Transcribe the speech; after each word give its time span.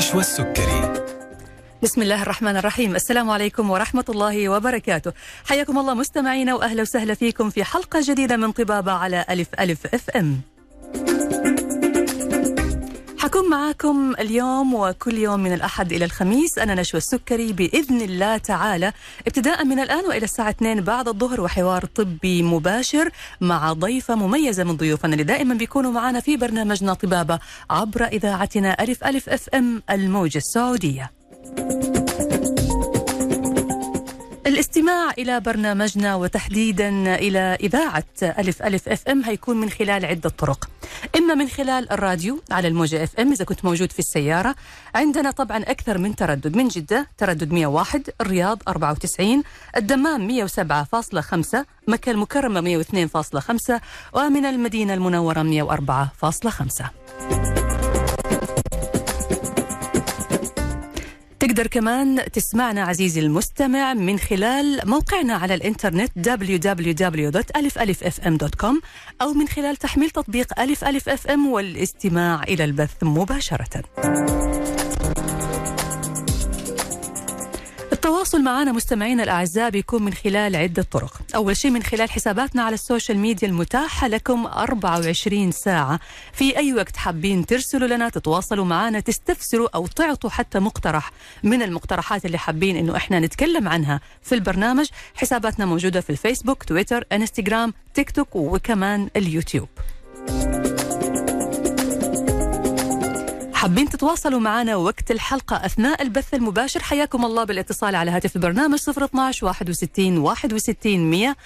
نشوى 0.00 0.20
السكري 0.20 0.92
بسم 1.82 2.02
الله 2.02 2.22
الرحمن 2.22 2.56
الرحيم. 2.56 2.94
السلام 2.94 3.30
عليكم 3.30 3.70
ورحمة 3.70 4.04
الله 4.08 4.48
وبركاته. 4.48 5.12
حياكم 5.44 5.78
الله 5.78 5.94
مستمعينا 5.94 6.54
وأهلا 6.54 6.82
وسهلا 6.82 7.14
فيكم 7.14 7.50
في 7.50 7.64
حلقة 7.64 8.00
جديدة 8.02 8.36
من 8.36 8.52
طبابة 8.52 8.92
على 8.92 9.24
ألف 9.30 9.48
ألف 9.60 9.94
أف 9.94 10.10
أم. 10.10 10.40
حكون 13.30 13.50
معاكم 13.50 14.14
اليوم 14.18 14.74
وكل 14.74 15.18
يوم 15.18 15.40
من 15.40 15.52
الأحد 15.52 15.92
إلى 15.92 16.04
الخميس 16.04 16.58
أنا 16.58 16.74
نشوى 16.74 16.98
السكري 16.98 17.52
بإذن 17.52 18.00
الله 18.00 18.36
تعالى. 18.36 18.92
ابتداء 19.26 19.64
من 19.64 19.78
الآن 19.78 20.04
وإلى 20.04 20.24
الساعة 20.24 20.50
2 20.50 20.80
بعد 20.80 21.08
الظهر 21.08 21.40
وحوار 21.40 21.84
طبي 21.84 22.42
مباشر 22.42 23.10
مع 23.40 23.72
ضيفة 23.72 24.14
مميزة 24.14 24.64
من 24.64 24.76
ضيوفنا 24.76 25.12
اللي 25.12 25.24
دائما 25.24 25.54
بيكونوا 25.54 25.92
معنا 25.92 26.20
في 26.20 26.36
برنامجنا 26.36 26.94
طبابة 26.94 27.38
عبر 27.70 28.04
إذاعتنا 28.04 28.82
ألف 28.82 29.04
ألف 29.04 29.28
أف 29.28 29.48
إم 29.48 29.82
الموجة 29.90 30.38
السعودية. 30.38 31.10
الاستماع 34.60 35.10
إلى 35.18 35.40
برنامجنا 35.40 36.14
وتحديدا 36.14 37.14
إلى 37.14 37.58
إذاعة 37.60 38.04
ألف 38.22 38.62
ألف 38.62 38.88
أف 38.88 39.08
إم 39.08 39.24
هيكون 39.24 39.56
من 39.56 39.70
خلال 39.70 40.04
عدة 40.04 40.28
طرق. 40.28 40.70
إما 41.16 41.34
من 41.34 41.48
خلال 41.48 41.92
الراديو 41.92 42.42
على 42.50 42.68
الموجة 42.68 43.04
أف 43.04 43.20
إم 43.20 43.32
إذا 43.32 43.44
كنت 43.44 43.64
موجود 43.64 43.92
في 43.92 43.98
السيارة. 43.98 44.54
عندنا 44.94 45.30
طبعا 45.30 45.58
أكثر 45.58 45.98
من 45.98 46.16
تردد 46.16 46.56
من 46.56 46.68
جدة 46.68 47.06
تردد 47.18 47.52
101 47.52 48.10
الرياض 48.20 48.62
94 48.68 49.42
الدمام 49.76 50.46
107.5 50.48 51.64
مكة 51.88 52.10
المكرمة 52.10 52.82
102.5 52.82 53.80
ومن 54.12 54.46
المدينة 54.46 54.94
المنورة 54.94 55.42
104.5 55.42 57.59
تقدر 61.40 61.66
كمان 61.66 62.30
تسمعنا 62.32 62.82
عزيزي 62.82 63.20
المستمع 63.20 63.94
من 63.94 64.18
خلال 64.18 64.80
موقعنا 64.84 65.34
على 65.34 65.54
الإنترنت 65.54 66.10
www.alifalifm.com 66.18 68.74
أو 69.22 69.32
من 69.32 69.48
خلال 69.48 69.76
تحميل 69.76 70.10
تطبيق 70.10 70.60
ألف 70.60 70.84
ألف 70.84 71.08
أف 71.08 71.26
إم 71.26 71.46
والاستماع 71.46 72.42
إلى 72.42 72.64
البث 72.64 72.94
مباشرة. 73.02 73.82
التواصل 78.04 78.42
معنا 78.42 78.72
مستمعينا 78.72 79.22
الأعزاء 79.22 79.70
بيكون 79.70 80.02
من 80.02 80.12
خلال 80.12 80.56
عدة 80.56 80.82
طرق. 80.82 81.20
أول 81.34 81.56
شيء 81.56 81.70
من 81.70 81.82
خلال 81.82 82.10
حساباتنا 82.10 82.62
على 82.62 82.74
السوشيال 82.74 83.18
ميديا 83.18 83.48
المتاحة 83.48 84.08
لكم 84.08 84.46
24 84.46 85.50
ساعة. 85.52 86.00
في 86.32 86.56
أي 86.56 86.74
وقت 86.74 86.96
حابين 86.96 87.46
ترسلوا 87.46 87.88
لنا 87.88 88.08
تتواصلوا 88.08 88.64
معنا 88.64 89.00
تستفسروا 89.00 89.68
أو 89.74 89.86
تعطوا 89.86 90.30
حتى 90.30 90.58
مقترح 90.58 91.10
من 91.42 91.62
المقترحات 91.62 92.24
اللي 92.24 92.38
حابين 92.38 92.76
أنه 92.76 92.96
إحنا 92.96 93.20
نتكلم 93.20 93.68
عنها 93.68 94.00
في 94.22 94.34
البرنامج. 94.34 94.86
حساباتنا 95.14 95.66
موجودة 95.66 96.00
في 96.00 96.10
الفيسبوك 96.10 96.64
تويتر 96.64 97.04
إنستغرام 97.12 97.74
تيك 97.94 98.10
توك 98.10 98.36
وكمان 98.36 99.08
اليوتيوب. 99.16 99.68
حابين 103.70 103.88
تتواصلوا 103.88 104.40
معنا 104.40 104.76
وقت 104.76 105.10
الحلقة 105.10 105.56
أثناء 105.56 106.02
البث 106.02 106.34
المباشر؟ 106.34 106.82
حياكم 106.82 107.24
الله 107.24 107.44
بالاتصال 107.44 107.94
على 107.94 108.10
هاتف 108.10 108.36
البرنامج 108.36 108.78
012 108.88 109.46
61 109.46 110.18
61 110.18 111.10
100 111.10 111.36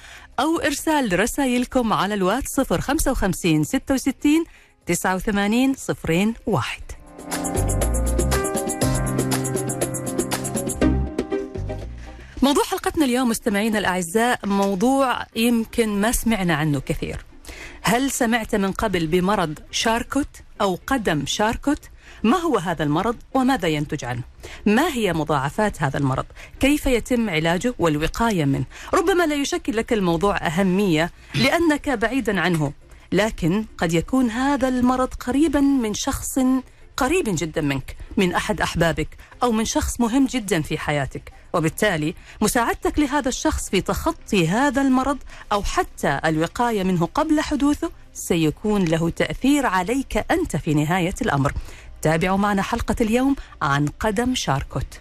أو 0.40 0.58
إرسال 0.58 1.20
رسائلكم 1.20 1.92
على 1.92 2.14
الواتس 2.14 2.60
055 2.60 3.64
66 3.64 4.44
89 4.86 5.74
01 6.46 6.80
موضوع 12.42 12.64
حلقتنا 12.64 13.04
اليوم 13.04 13.28
مستمعينا 13.28 13.78
الأعزاء 13.78 14.46
موضوع 14.46 15.26
يمكن 15.36 16.00
ما 16.00 16.12
سمعنا 16.12 16.54
عنه 16.54 16.80
كثير. 16.80 17.24
هل 17.82 18.10
سمعت 18.10 18.54
من 18.54 18.72
قبل 18.72 19.06
بمرض 19.06 19.58
شاركوت 19.70 20.36
أو 20.60 20.78
قدم 20.86 21.26
شاركوت؟ 21.26 21.93
ما 22.24 22.36
هو 22.36 22.58
هذا 22.58 22.84
المرض 22.84 23.16
وماذا 23.34 23.68
ينتج 23.68 24.04
عنه؟ 24.04 24.22
ما 24.66 24.88
هي 24.88 25.12
مضاعفات 25.12 25.82
هذا 25.82 25.98
المرض؟ 25.98 26.24
كيف 26.60 26.86
يتم 26.86 27.30
علاجه 27.30 27.74
والوقاية 27.78 28.44
منه؟ 28.44 28.64
ربما 28.94 29.26
لا 29.26 29.34
يشكل 29.34 29.76
لك 29.76 29.92
الموضوع 29.92 30.36
أهمية 30.36 31.10
لأنك 31.34 31.88
بعيدا 31.88 32.40
عنه 32.40 32.72
لكن 33.12 33.64
قد 33.78 33.92
يكون 33.92 34.30
هذا 34.30 34.68
المرض 34.68 35.14
قريبا 35.14 35.60
من 35.60 35.94
شخص 35.94 36.38
قريب 36.96 37.24
جدا 37.28 37.60
منك 37.60 37.96
من 38.16 38.34
أحد 38.34 38.60
أحبابك 38.60 39.08
أو 39.42 39.52
من 39.52 39.64
شخص 39.64 40.00
مهم 40.00 40.26
جدا 40.26 40.62
في 40.62 40.78
حياتك 40.78 41.32
وبالتالي 41.54 42.14
مساعدتك 42.40 42.98
لهذا 42.98 43.28
الشخص 43.28 43.70
في 43.70 43.80
تخطي 43.80 44.48
هذا 44.48 44.82
المرض 44.82 45.18
أو 45.52 45.62
حتى 45.62 46.20
الوقاية 46.24 46.82
منه 46.82 47.08
قبل 47.14 47.40
حدوثه 47.40 47.90
سيكون 48.12 48.84
له 48.84 49.10
تأثير 49.10 49.66
عليك 49.66 50.24
أنت 50.30 50.56
في 50.56 50.74
نهاية 50.74 51.14
الأمر 51.22 51.52
تابعوا 52.04 52.38
معنا 52.38 52.62
حلقة 52.62 52.96
اليوم 53.00 53.36
عن 53.62 53.86
قدم 54.00 54.34
شاركوت. 54.34 55.00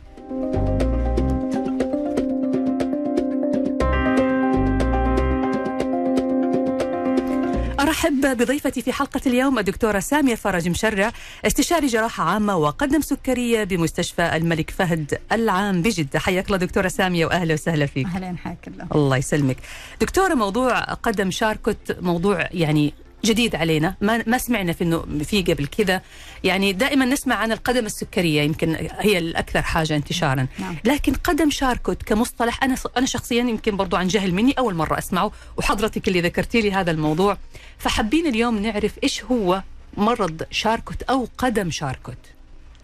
أرحب 7.80 8.38
بضيفتي 8.38 8.81
في 8.81 8.94
حلقة 8.94 9.22
اليوم 9.25 9.59
الدكتورة 9.59 10.00
سامية 10.00 10.36
فرج 10.36 10.69
مشرع 10.69 11.12
استشاري 11.46 11.88
جراحة 11.88 12.24
عامة 12.24 12.58
وقدم 12.58 13.02
سكرية 13.02 13.64
بمستشفى 13.64 14.35
الملك 14.35 14.70
فهد 14.70 15.22
العام 15.31 15.81
بجدة. 15.81 16.20
حياك 16.20 16.46
الله 16.46 16.58
دكتورة 16.58 16.88
سامية 16.88 17.25
وأهلا 17.25 17.53
وسهلا 17.53 17.85
فيك. 17.85 18.06
أهلا 18.06 18.38
حياك 18.38 18.68
الله. 18.68 18.88
الله 18.96 19.18
يسلمك. 19.18 19.58
دكتورة 20.02 20.34
موضوع 20.34 20.80
قدم 20.80 21.31
شاركوت 21.31 21.97
موضوع 22.02 22.47
يعني 22.52 22.94
جديد 23.25 23.56
علينا. 23.56 23.95
ما 24.01 24.23
ما 24.28 24.38
سمعنا 24.38 24.73
في 24.73 24.84
إنه 24.84 25.06
في 25.23 25.41
قبل 25.41 25.67
كذا. 25.67 26.01
يعني 26.44 26.73
دائما 26.73 27.06
نسمع 27.06 27.35
عن 27.35 27.51
القدم 27.51 27.85
السكرية 27.85 28.41
يمكن 28.41 28.75
هي 29.00 29.17
الأكثر 29.17 29.61
حاجة 29.61 29.95
انتشارا. 29.95 30.47
نعم. 30.59 30.75
لكن 30.85 31.13
قدم 31.13 31.50
شاركوت 31.50 32.03
كمصطلح 32.03 32.63
أنا 32.63 32.75
أنا 32.97 33.06
شخصيا 33.06 33.41
يمكن 33.41 33.78
برضو 33.78 33.95
عن 33.95 34.07
جهل 34.07 34.34
مني 34.34 34.53
أول 34.57 34.75
مرة 34.75 34.97
أسمعه 34.97 35.31
وحضرتك 35.57 36.07
اللي 36.07 36.22
ذكرتي 36.22 36.61
لي 36.61 36.72
هذا 36.72 36.91
الموضوع. 36.91 37.38
فحابين 37.78 38.28
اليوم 38.28 38.59
نعرف 38.59 38.94
إيش 39.03 39.23
هو 39.23 39.63
مرض 39.97 40.44
شاركوت 40.51 41.01
أو 41.01 41.28
قدم 41.38 41.72
شاركوت. 41.72 42.17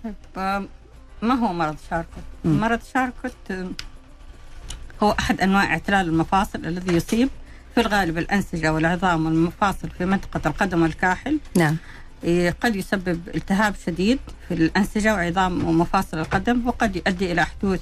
طيب 0.03 0.67
ما 1.21 1.33
هو 1.33 1.53
مرض 1.53 1.77
شاركوت؟ 1.89 2.23
مرض 2.45 2.79
شاركوت 2.94 3.75
هو 5.03 5.16
أحد 5.19 5.41
أنواع 5.41 5.63
اعتلال 5.63 6.07
المفاصل 6.07 6.66
الذي 6.66 6.95
يصيب 6.95 7.29
في 7.75 7.81
الغالب 7.81 8.18
الأنسجة 8.18 8.74
والعظام 8.74 9.25
والمفاصل 9.25 9.90
في 9.97 10.06
منطقة 10.06 10.47
القدم 10.47 10.81
والكاحل 10.81 11.40
نعم 11.57 11.78
إيه، 12.24 12.56
قد 12.62 12.75
يسبب 12.75 13.22
التهاب 13.35 13.75
شديد 13.85 14.19
في 14.47 14.53
الأنسجة 14.53 15.13
وعظام 15.13 15.63
ومفاصل 15.68 16.19
القدم 16.19 16.68
وقد 16.68 16.96
يؤدي 16.96 17.31
إلى 17.31 17.46
حدوث 17.46 17.81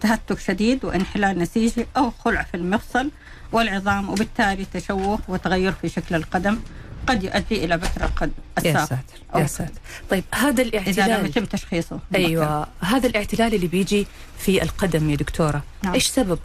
تهتك 0.00 0.38
شديد 0.38 0.84
وانحلال 0.84 1.38
نسيجي 1.38 1.86
أو 1.96 2.10
خلع 2.10 2.42
في 2.42 2.56
المفصل 2.56 3.10
والعظام 3.52 4.08
وبالتالي 4.10 4.66
تشوه 4.74 5.18
وتغير 5.28 5.72
في 5.72 5.88
شكل 5.88 6.14
القدم 6.14 6.58
قد 7.06 7.24
يؤدي 7.24 7.64
إلى 7.64 7.76
بتر 7.76 8.04
القدم 8.04 8.32
يا 8.64 8.72
ساتر 8.84 8.96
يا 9.36 9.44
أو- 9.44 9.46
ساتر 9.46 9.80
طيب 10.10 10.24
هذا 10.34 10.62
إذا 10.62 10.78
لم 10.78 10.78
الاعتلال 10.78 11.26
يتم 11.26 11.44
تشخيصه. 11.44 11.98
أيوه 12.14 12.66
هذا 12.80 13.06
الاعتلال 13.06 13.54
اللي 13.54 13.66
بيجي 13.66 14.06
في 14.38 14.62
القدم 14.62 15.10
يا 15.10 15.16
دكتورة 15.16 15.62
نعم. 15.82 15.94
إيش 15.94 16.06
سببه؟ 16.06 16.38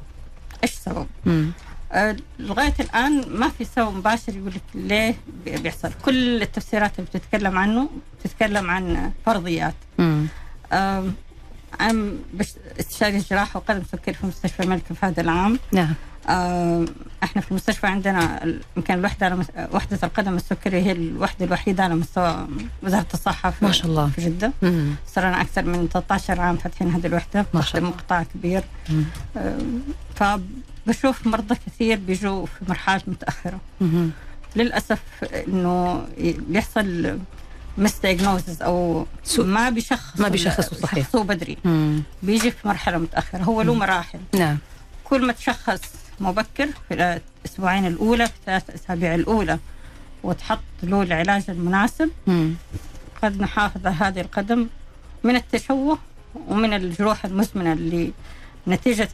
إيش 0.63 0.71
سبب؟ 0.71 1.07
آه، 1.91 2.15
لغاية 2.39 2.73
الآن 2.79 3.23
ما 3.29 3.49
في 3.49 3.65
سبب 3.65 3.95
مباشر 3.95 4.35
يقول 4.37 4.49
لك 4.55 4.61
ليه 4.75 5.15
بي- 5.45 5.57
بيحصل. 5.57 5.91
كل 6.05 6.41
التفسيرات 6.41 6.91
اللي 6.99 7.09
بتتكلم 7.13 7.57
عنه 7.57 7.89
بتتكلم 8.19 8.69
عن 8.69 9.11
فرضيات. 9.25 9.73
بش- 12.33 12.53
استشاري 12.79 13.17
جراحة 13.17 13.57
وقدم 13.57 13.83
سكري 13.91 14.13
في 14.13 14.25
مستشفى 14.25 14.63
الملك 14.63 14.83
فهد 14.93 15.19
العام. 15.19 15.59
نعم. 15.71 15.93
إحنا 17.23 17.41
في 17.41 17.51
المستشفى 17.51 17.87
عندنا 17.87 18.43
يمكن 18.77 18.93
الوحدة 18.93 19.25
على 19.25 19.45
وحدة 19.71 19.99
القدم 20.03 20.35
السكري 20.35 20.81
هي 20.81 20.91
الوحدة 20.91 21.45
الوحيدة 21.45 21.83
على 21.83 21.95
مستوى 21.95 22.47
وزارة 22.83 23.05
الصحة 23.13 23.49
في 23.49 23.65
ما 23.65 23.71
شاء 23.71 23.87
الله. 23.87 24.09
في. 24.09 24.49
صار 25.07 25.25
لنا 25.27 25.41
أكثر 25.41 25.63
من 25.65 25.87
13 25.93 26.41
عام 26.41 26.57
فاتحين 26.57 26.89
هذه 26.91 27.07
الوحدة 27.07 27.45
ما 27.53 27.61
شاء 27.61 27.81
الله. 27.81 27.91
قطاع 27.91 28.23
كبير 28.23 28.63
مم. 28.89 29.03
آم، 29.37 29.81
فبشوف 30.15 31.27
مرضى 31.27 31.55
كثير 31.67 31.97
بيجوا 31.99 32.45
في 32.45 32.65
مرحلة 32.69 33.01
متأخرة 33.07 33.59
مم. 33.81 34.09
للأسف 34.55 34.99
إنه 35.47 36.05
بيحصل 36.47 37.19
مس 37.77 37.99
دايجنوزز 38.03 38.61
أو 38.61 39.05
سوء. 39.23 39.45
ما 39.45 39.69
بيشخص 39.69 40.19
ما 40.19 40.27
بيشخصوا 40.27 40.77
صحيح. 40.77 40.95
بيشخصوه 40.95 41.23
بدري 41.23 41.57
مم. 41.65 42.03
بيجي 42.23 42.51
في 42.51 42.67
مرحلة 42.67 42.97
متأخرة 42.97 43.43
هو 43.43 43.61
له 43.61 43.73
مراحل 43.73 44.19
نعم 44.35 44.57
كل 45.03 45.25
ما 45.27 45.33
تشخص 45.33 45.81
مبكر 46.19 46.67
في 46.89 47.19
الأسبوعين 47.45 47.85
الأولى 47.87 48.25
في 48.27 48.33
الثلاث 48.39 48.69
أسابيع 48.69 49.15
الأولى. 49.15 49.59
وتحط 50.23 50.59
له 50.83 51.01
العلاج 51.01 51.43
المناسب. 51.49 52.09
مم. 52.27 52.53
قد 53.23 53.41
نحافظ 53.41 53.85
على 53.87 53.95
هذه 53.95 54.21
القدم 54.21 54.67
من 55.23 55.35
التشوه 55.35 55.97
ومن 56.47 56.73
الجروح 56.73 57.25
المزمنة 57.25 57.73
اللي 57.73 58.11
نتيجة 58.67 59.09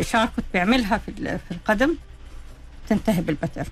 شاركوت 0.00 0.44
بيعملها 0.52 0.98
في 0.98 1.12
في 1.38 1.50
القدم 1.50 1.94
تنتهي 2.88 3.20
بالبتر. 3.22 3.66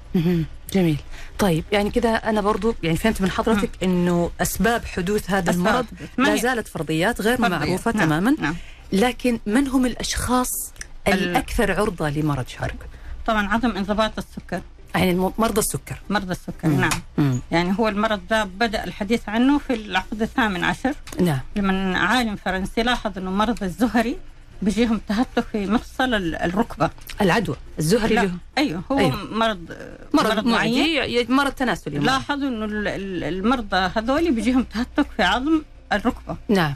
جميل. 0.73 0.97
طيب 1.39 1.65
يعني 1.73 1.91
كذا 1.91 2.09
أنا 2.15 2.41
برضو 2.41 2.75
يعني 2.83 2.97
فهمت 2.97 3.21
من 3.23 3.31
حضرتك 3.31 3.71
إنه 3.83 4.31
أسباب 4.41 4.85
حدوث 4.85 5.31
هذا 5.31 5.51
أسباب 5.51 5.87
المرض 6.19 6.29
لا 6.31 6.37
زالت 6.37 6.69
فرضيات 6.69 7.21
غير 7.21 7.37
فرضية. 7.37 7.49
معروفه 7.59 7.93
نعم. 7.93 8.07
تماما. 8.07 8.37
نعم. 8.39 8.55
لكن 8.93 9.39
من 9.47 9.69
هم 9.69 9.87
الأشخاص 9.87 10.49
ال- 10.69 10.72
الأكثر 11.09 11.73
عرضة 11.81 12.11
لمرض 12.11 12.49
شاركوت 12.49 12.87
طبعا 13.27 13.49
عدم 13.49 13.71
انضباط 13.77 14.13
السكر. 14.19 14.61
يعني 14.95 15.15
مرضى 15.39 15.59
السكر. 15.59 15.97
مرضى 16.11 16.33
السكر 16.33 16.69
مم. 16.69 16.81
نعم. 16.81 16.91
مم. 17.19 17.39
يعني 17.51 17.75
هو 17.79 17.89
المرض 17.89 18.21
ده 18.31 18.45
بدأ 18.45 18.85
الحديث 18.85 19.29
عنه 19.29 19.59
في 19.59 19.75
العقد 19.75 20.23
الثامن 20.23 20.65
عشر. 20.65 20.95
نعم. 21.21 21.41
لمن 21.57 21.97
عالم 21.97 22.37
فرنسي 22.37 22.83
لاحظ 22.83 23.19
إنه 23.19 23.31
مرضى 23.31 23.65
الزهري 23.67 24.17
بيجيهم 24.63 25.01
تهتك 25.09 25.45
في 25.53 25.67
مفصل 25.67 26.15
ال- 26.15 26.35
الركبة. 26.35 26.91
العدوى. 27.21 27.57
الزهري 27.79 28.15
لا 28.15 28.31
أيوه 28.59 28.83
هو 28.93 28.99
أيوه. 28.99 29.17
مرض 29.33 29.73
مرض 30.15 30.47
معدي 30.47 30.97
ي- 30.97 31.27
مرض 31.29 31.53
تناسلي 31.53 31.95
مرض. 31.99 32.07
لاحظوا 32.07 32.49
إنه 32.49 32.65
ال- 32.65 32.89
ال- 32.89 33.25
المرضى 33.25 33.77
هذول 33.97 34.33
بيجيهم 34.33 34.63
تهتك 34.63 35.07
في 35.17 35.23
عظم 35.23 35.63
الركبة. 35.93 36.37
نعم. 36.49 36.75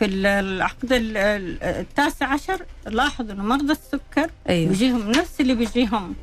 في 0.00 0.06
ال- 0.06 0.26
العقد 0.26 0.92
ال- 0.92 1.16
ال- 1.16 1.62
التاسع 1.62 2.26
عشر 2.26 2.62
لاحظوا 2.86 3.32
إنه 3.32 3.42
مرضى 3.42 3.72
السكر 3.72 4.30
أيوه. 4.48 4.68
بيجيهم 4.70 5.10
نفس 5.10 5.40
اللي 5.40 5.54
بيجيهم. 5.54 6.14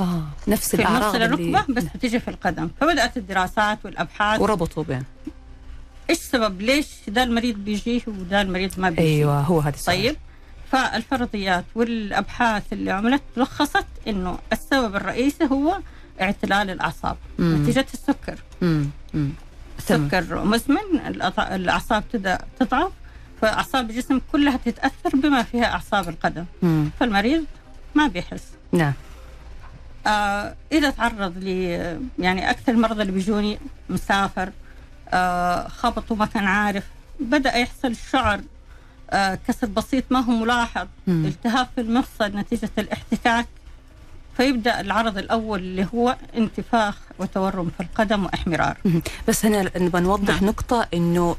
آه 0.00 0.22
نفس 0.48 0.68
في 0.76 0.82
الأعراض 0.82 1.02
مفصل 1.02 1.22
اللي 1.22 1.50
الركبة 1.54 1.74
بس 1.74 1.84
بتيجي 1.94 2.20
في 2.20 2.28
القدم. 2.28 2.70
فبدأت 2.80 3.16
الدراسات 3.16 3.78
والأبحاث. 3.84 4.40
وربطوا 4.40 4.82
بين. 4.84 5.02
إيش 6.10 6.18
سبب 6.18 6.60
ليش 6.62 6.86
ده 7.08 7.22
المريض 7.22 7.54
بيجيه 7.56 8.00
وده 8.06 8.42
المريض 8.42 8.70
ما 8.80 8.90
بيجيه 8.90 9.02
أيوه 9.02 9.40
هو 9.40 9.60
هذا 9.60 9.76
طيب. 9.86 10.16
فالفرضيات 10.72 11.64
والأبحاث 11.74 12.62
اللي 12.72 12.90
عملت 12.90 13.22
لخصت 13.36 13.86
إنه 14.08 14.38
السبب 14.52 14.96
الرئيسي 14.96 15.44
هو 15.52 15.78
اعتلال 16.20 16.70
الأعصاب. 16.70 17.16
نتيجة 17.40 17.86
السكر. 17.94 18.38
مم. 18.62 18.86
مم. 19.14 19.30
السكر 19.78 20.44
مزمن 20.44 21.00
الأعصاب 21.38 22.04
تبدا 22.12 22.38
تضعف 22.60 22.92
فأعصاب 23.42 23.90
الجسم 23.90 24.20
كلها 24.32 24.56
تتأثر 24.56 25.10
بما 25.14 25.42
فيها 25.42 25.64
أعصاب 25.64 26.08
القدم 26.08 26.44
مم. 26.62 26.90
فالمريض 27.00 27.44
ما 27.94 28.06
بيحس 28.06 28.44
نعم 28.72 28.92
آه 30.06 30.54
إذا 30.72 30.90
تعرض 30.90 31.38
ل 31.38 31.46
يعني 32.18 32.50
أكثر 32.50 32.72
المرضى 32.72 33.02
اللي 33.02 33.12
بيجوني 33.12 33.58
مسافر 33.90 34.50
آه 35.08 35.68
خبط 35.68 36.10
وما 36.12 36.26
كان 36.26 36.44
عارف 36.44 36.84
بدأ 37.20 37.56
يحصل 37.56 37.96
شعر 37.96 38.40
آه 39.10 39.38
كسر 39.48 39.66
بسيط 39.66 40.04
ما 40.10 40.20
هو 40.20 40.32
ملاحظ 40.32 40.86
مم. 41.06 41.26
التهاب 41.26 41.66
في 41.74 41.80
المفصل 41.80 42.36
نتيجة 42.36 42.70
الإحتكاك 42.78 43.46
فيبدأ 44.42 44.80
العرض 44.80 45.18
الأول 45.18 45.58
اللي 45.60 45.86
هو 45.94 46.16
انتفاخ 46.36 46.94
وتورم 47.18 47.70
في 47.78 47.82
القدم 47.82 48.24
وإحمرار. 48.24 48.76
بس 49.28 49.46
هنا 49.46 49.70
نبغى 49.78 50.00
نوضح 50.02 50.34
نعم. 50.34 50.44
نقطة 50.50 50.88
إنه 50.94 51.36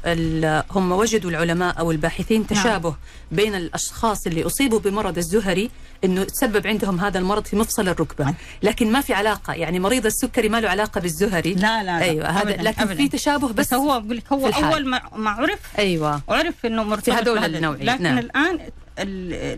هم 0.70 0.92
وجدوا 0.92 1.30
العلماء 1.30 1.78
أو 1.78 1.90
الباحثين 1.90 2.46
تشابه 2.46 2.94
بين 3.32 3.54
الأشخاص 3.54 4.26
اللي 4.26 4.46
أصيبوا 4.46 4.78
بمرض 4.78 5.18
الزهري 5.18 5.70
إنه 6.04 6.24
تسبب 6.24 6.66
عندهم 6.66 7.00
هذا 7.00 7.18
المرض 7.18 7.44
في 7.46 7.56
مفصل 7.56 7.88
الركبة 7.88 8.24
نعم. 8.24 8.34
لكن 8.62 8.92
ما 8.92 9.00
في 9.00 9.14
علاقة 9.14 9.52
يعني 9.52 9.80
مريض 9.80 10.06
السكري 10.06 10.48
ما 10.48 10.60
له 10.60 10.68
علاقة 10.68 11.00
بالزهري 11.00 11.54
لا 11.54 11.82
لا, 11.82 11.98
لا 11.98 11.98
أيوه 12.04 12.28
هذا 12.28 12.42
أبداً 12.50 12.62
لكن 12.62 12.82
أبداً. 12.82 12.94
في 12.94 13.08
تشابه 13.08 13.48
بس, 13.48 13.54
بس 13.54 13.74
هو 13.74 14.00
بقول 14.00 14.16
لك 14.16 14.32
هو. 14.32 14.46
أول 14.48 14.86
ما, 15.16 15.30
عرف 15.30 15.60
أيوه 15.78 16.20
عرف 16.28 16.66
إنه 16.66 16.82
مرتبط 16.82 17.04
في 17.04 17.12
هذول. 17.22 17.38
النوعين، 17.56 17.82
لكن 17.86 18.02
نعم. 18.02 18.18
الآن 18.18 18.54
ال- 18.54 18.83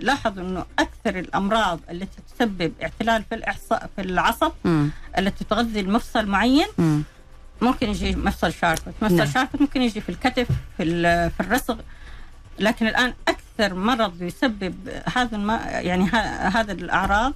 لاحظوا 0.01 0.43
إنه 0.43 0.65
أكثر 0.79 1.19
الأمراض 1.19 1.81
التي 1.91 2.19
تسبب 2.35 2.73
اعتلال 2.83 3.25
في 3.29 3.35
الاعصاب 3.35 3.91
في 3.97 4.03
العصب 4.03 4.53
مم. 4.65 4.91
التي 5.19 5.45
تغذي 5.45 5.81
المفصل 5.81 6.27
معين 6.27 6.67
مم. 6.79 7.03
ممكن 7.63 7.89
يجي 7.89 8.17
مفصل 8.17 8.53
شاركوت 8.53 8.95
مفصل 9.03 9.17
نعم. 9.17 9.27
شاركوت 9.27 9.61
ممكن 9.61 9.83
يجي 9.83 10.01
في 10.01 10.09
الكتف 10.09 10.47
في 10.77 10.85
في 11.31 11.41
الرسغ 11.41 11.77
لكن 12.59 12.87
الآن 12.87 13.15
أكثر 13.29 13.75
مرض 13.75 14.23
يسبب 14.23 14.75
هذا 15.17 15.37
الم... 15.37 15.51
يعني 15.71 16.05
ه... 16.05 16.17
هذا 16.49 16.73
الأعراض 16.73 17.33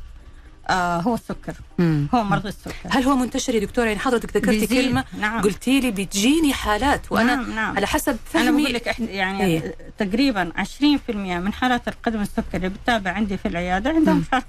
آه 0.70 1.00
هو 1.00 1.14
السكر 1.14 1.54
مم. 1.78 2.08
هو 2.14 2.24
مرض 2.24 2.46
السكر 2.46 2.72
هل 2.88 3.02
هو 3.02 3.16
منتشر 3.16 3.54
يا 3.54 3.60
دكتورة 3.60 3.86
يعني 3.86 3.98
حضرتك 3.98 4.36
ذكرتي. 4.36 4.66
كلمة 4.66 5.04
نعم 5.20 5.40
قلتي 5.42 5.80
لي 5.80 5.90
بتجيني 5.90 6.52
حالات 6.52 7.12
وأنا 7.12 7.34
نعم 7.36 7.54
نعم 7.54 7.76
على 7.76 7.86
حسب 7.86 8.08
أنا 8.34 8.44
فهمي 8.44 8.62
بقول 8.62 8.74
لك 8.74 8.88
إحنا 8.88 9.10
يعني 9.10 9.44
إيه. 9.44 9.74
تقريبا 9.98 10.52
20% 11.08 11.10
من 11.16 11.52
حالات 11.52 11.88
القدم 11.88 12.20
السكري 12.20 12.44
اللي 12.54 12.68
بتتابع 12.68 13.10
عندي 13.10 13.36
في 13.36 13.48
العيادة 13.48 13.90
عندهم 13.90 14.16
مم. 14.16 14.40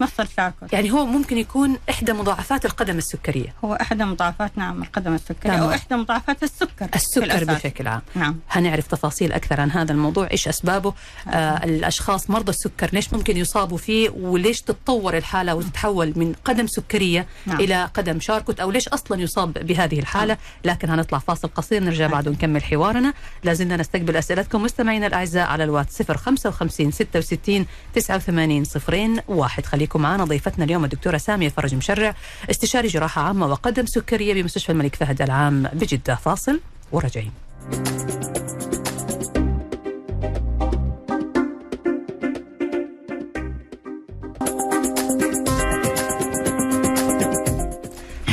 مفصل 0.00 0.28
شاركوت 0.36 0.72
يعني 0.72 0.90
هو 0.90 1.06
ممكن 1.06 1.38
يكون 1.38 1.78
إحدى 1.90 2.12
مضاعفات 2.12 2.64
القدم 2.64 2.98
السكرية. 2.98 3.54
هو 3.64 3.74
إحدى 3.74 4.04
مضاعفات 4.04 4.58
نعم 4.58 4.82
القدم 4.82 5.14
السكري 5.14 5.36
تمام. 5.50 5.62
أو 5.62 5.70
إحدى 5.70 5.94
مضاعفات 5.96 6.42
السكر 6.42 6.88
السكر. 6.94 7.44
بشكل 7.44 7.88
عام. 7.88 8.02
نعم. 8.14 8.36
هنعرف 8.50 8.86
تفاصيل 8.86 9.32
أكثر 9.32 9.60
عن 9.60 9.70
هذا 9.70 9.92
الموضوع 9.92 10.28
إيش 10.30 10.48
أسبابه 10.48 10.94
آه 11.28 11.64
الأشخاص 11.64 12.30
مرضى 12.30 12.50
السكر 12.50 12.90
ليش 12.92 13.12
ممكن 13.12 13.36
يصابوا 13.36 13.78
فيه 13.78 14.10
وليش 14.10 14.60
تتطور 14.60 15.16
الحالة 15.16 15.54
وتتحول 15.54 16.12
من 16.16 16.32
قدم 16.44 16.66
سكرية 16.66 17.26
نعم. 17.46 17.60
إلى 17.60 17.84
قدم 17.94 18.20
شاركوت 18.20 18.60
أو 18.60 18.70
ليش 18.70 18.88
أصلا 18.88 19.20
يصاب 19.20 19.52
بهذه 19.52 19.98
الحالة. 19.98 20.36
لكن 20.64 20.90
هنطلع 20.90 21.18
فاصل 21.18 21.48
قصير 21.48 21.82
نرجع 21.82 22.06
بعد 22.06 22.28
ونكمل 22.28 22.62
حوارنا. 22.64 23.12
لازلنا 23.44 23.76
نستقبل 23.76 24.16
أسئلتكم 24.16 24.62
مستمعينا 24.62 25.06
الأعزاء 25.06 25.46
على 25.46 25.64
الواتس 25.64 26.02
055 26.02 26.90
66 26.90 27.66
89 27.94 28.64
صفرين 28.64 29.20
واحد. 29.28 29.66
خليكم 29.66 29.89
معنا 29.98 30.24
ضيفتنا 30.24 30.64
اليوم 30.64 30.84
الدكتورة 30.84 31.16
سامية 31.16 31.48
فرج 31.48 31.74
مشرع 31.74 32.14
استشاري 32.50 32.88
جراحة 32.88 33.22
عامة 33.22 33.46
وقدم 33.46 33.86
سكرية 33.86 34.42
بمستشفى 34.42 34.72
الملك 34.72 34.94
فهد 34.96 35.22
العام 35.22 35.62
بجدة. 35.62 36.14
فاصل 36.14 36.60
وراجعين 36.92 37.32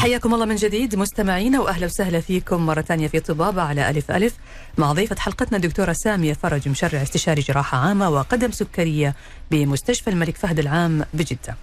حياكم 0.08 0.34
الله 0.34 0.46
من 0.46 0.56
جديد 0.56 0.96
مستمعينا 0.96 1.60
وأهلا 1.60 1.86
وسهلا 1.86 2.20
فيكم 2.20 2.66
مرة 2.66 2.82
ثانية 2.82 3.08
في 3.08 3.20
طبابه 3.20 3.62
على 3.62 3.90
ألف 3.90 4.12
ألف 4.12 4.34
مع 4.78 4.94
ضيفة 4.94 5.16
حلقتنا 5.16 5.58
الدكتورة 5.58 5.94
سامية 5.94 6.34
فرج 6.34 6.70
مشرع 6.70 7.02
استشاري 7.02 7.42
جراحة 7.42 7.78
عامة 7.78 8.10
وقدم 8.10 8.52
سكرية 8.52 9.16
بمستشفى 9.52 10.10
الملك 10.10 10.36
فهد 10.36 10.60
العام 10.60 11.06
بجدة. 11.14 11.56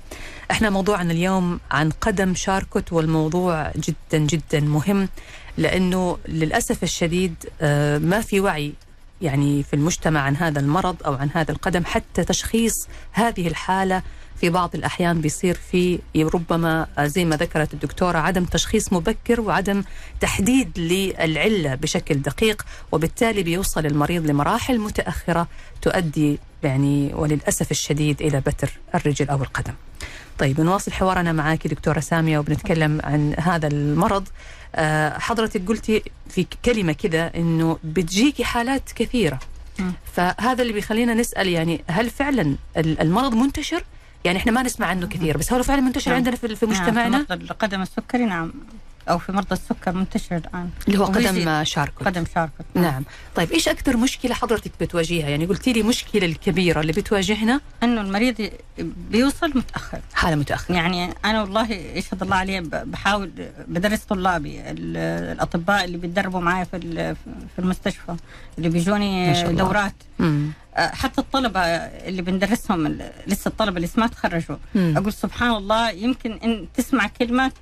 إحنا 0.50 0.70
موضوعنا 0.70 1.12
اليوم 1.12 1.60
عن 1.70 1.90
قدم 1.90 2.34
شاركوت 2.34 2.92
والموضوع 2.92 3.72
جدا 3.76 4.18
جدا 4.18 4.60
مهم 4.60 5.08
لأنه 5.58 6.18
للأسف 6.28 6.82
الشديد 6.82 7.34
آه، 7.60 7.98
ما 7.98 8.20
في 8.20 8.40
وعي 8.40 8.72
يعني 9.22 9.62
في 9.62 9.74
المجتمع 9.74 10.20
عن 10.20 10.36
هذا 10.36 10.60
المرض 10.60 10.96
أو 11.06 11.14
عن 11.14 11.30
هذا 11.34 11.52
القدم 11.52 11.84
حتى 11.84 12.24
تشخيص 12.24 12.88
هذه 13.12 13.48
الحالة 13.48 14.02
في 14.44 14.50
بعض 14.50 14.70
الأحيان 14.74 15.20
بيصير 15.20 15.54
في 15.70 15.98
ربما 16.16 16.86
زي 17.00 17.24
ما 17.24 17.36
ذكرت 17.36 17.74
الدكتورة 17.74 18.18
عدم 18.18 18.44
تشخيص 18.44 18.92
مبكر 18.92 19.40
وعدم 19.40 19.84
تحديد 20.20 20.78
للعلة 20.78 21.74
بشكل 21.74 22.14
دقيق 22.22 22.62
وبالتالي 22.92 23.42
بيوصل 23.42 23.86
المريض 23.86 24.26
لمراحل 24.26 24.78
متأخرة 24.78 25.48
تؤدي 25.82 26.38
يعني 26.62 27.14
وللأسف 27.14 27.70
الشديد 27.70 28.22
إلى 28.22 28.40
بتر 28.40 28.70
الرجل 28.94 29.28
أو 29.28 29.42
القدم. 29.42 29.72
طيب 30.38 30.60
نواصل 30.60 30.92
حوارنا 30.92 31.32
معك 31.32 31.66
دكتورة 31.66 32.00
سامية 32.00 32.38
وبنتكلم 32.38 33.00
عن 33.04 33.34
هذا 33.38 33.66
المرض 33.68 34.28
آه، 34.74 35.18
حضرتك 35.18 35.68
قلتي 35.68 36.02
في 36.30 36.46
كلمة 36.64 36.92
كذا 36.92 37.32
إنه 37.36 37.78
بتجيكي 37.84 38.44
حالات 38.44 38.92
كثيرة 38.94 39.38
مم. 39.78 39.92
فهذا 40.14 40.62
اللي 40.62 40.72
بيخلينا 40.72 41.14
نسأل 41.14 41.48
يعني 41.48 41.84
هل 41.86 42.10
فعلا 42.10 42.56
ال- 42.76 43.00
المرض 43.00 43.34
منتشر؟ 43.34 43.84
يعني 44.24 44.38
إحنا 44.38 44.52
ما 44.52 44.62
نسمع 44.62 44.86
عنه 44.86 45.06
كثير 45.06 45.36
بس 45.36 45.52
هو 45.52 45.62
فعلا 45.62 45.80
منتشر 45.80 46.10
نعم. 46.10 46.16
عندنا 46.16 46.36
في 46.36 46.56
في 46.56 46.66
نعم، 46.66 46.80
مجتمعنا 46.80 47.24
في 47.24 47.34
القدم 47.34 47.82
السكري 47.82 48.24
نعم 48.24 48.52
أو 49.08 49.18
في 49.18 49.32
مرضى 49.32 49.52
السكر 49.54 49.92
منتشر 49.92 50.36
الآن. 50.36 50.70
اللي 50.88 50.98
هو 50.98 51.04
قدم 51.04 51.64
شاركوت. 51.64 52.06
قدم 52.06 52.24
شاركوت. 52.34 52.66
نعم. 52.74 53.04
طيب 53.34 53.52
إيش 53.52 53.68
أكثر 53.68 53.96
مشكلة 53.96 54.34
حضرتك 54.34 54.72
بتواجهها؟ 54.80 55.28
يعني 55.28 55.46
قلتي 55.46 55.72
لي 55.72 55.82
مشكلة 55.82 56.26
الكبيرة 56.26 56.80
اللي 56.80 56.92
بتواجهنا. 56.92 57.60
إنه 57.82 58.00
المريض 58.00 58.50
بيوصل 59.10 59.48
متأخر. 59.54 60.00
حالة 60.14 60.36
متأخرة. 60.36 60.74
يعني 60.74 61.14
أنا 61.24 61.42
والله 61.42 61.70
يشهد 61.72 62.22
الله 62.22 62.36
علي 62.36 62.60
بحاول 62.60 63.30
بدرس 63.68 63.98
طلابي 64.00 64.60
ال- 64.60 64.96
الأطباء 65.32 65.84
اللي 65.84 65.98
بيتدربوا 65.98 66.40
معي 66.40 66.64
في 66.64 67.14
في 67.24 67.58
المستشفى 67.58 68.16
اللي 68.58 68.68
بيجوني. 68.68 69.42
دورات. 69.52 69.94
مم. 70.18 70.52
حتى 70.76 71.20
الطلبة 71.20 71.60
اللي 71.60 72.22
بندرسهم 72.22 72.98
لسه 73.26 73.48
الطلبة 73.48 73.76
اللي 73.76 73.88
ما 73.96 74.06
تخرجوا. 74.06 74.56
أقول 74.76 75.12
سبحان 75.12 75.50
الله 75.50 75.90
يمكن 75.90 76.32
إن 76.32 76.66
تسمع 76.74 77.06
كلمه 77.06 77.52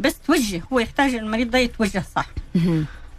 بس 0.00 0.18
توجه 0.26 0.62
هو 0.72 0.78
يحتاج 0.78 1.14
المريض 1.14 1.50
ده 1.50 1.58
يتوجه 1.58 2.04
صح. 2.16 2.26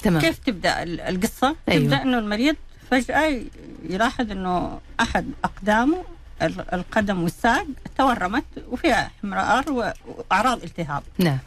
تمام. 0.03 0.21
كيف 0.21 0.37
تبدأ 0.37 0.83
ال- 0.83 1.01
القصة؟ 1.01 1.55
أيوة. 1.69 1.83
تبدأ 1.83 2.01
إنه 2.01 2.17
المريض 2.19 2.55
فجأة 2.91 3.41
يلاحظ 3.89 4.31
إنه 4.31 4.79
أحد 4.99 5.25
أقدامه 5.43 6.03
ال- 6.41 6.73
القدم 6.73 7.23
والساق 7.23 7.67
تورمت 7.97 8.43
وفيها 8.69 9.07
احمرار 9.19 9.71
وأعراض 9.71 10.63
التهاب. 10.63 11.03
نعم. 11.17 11.37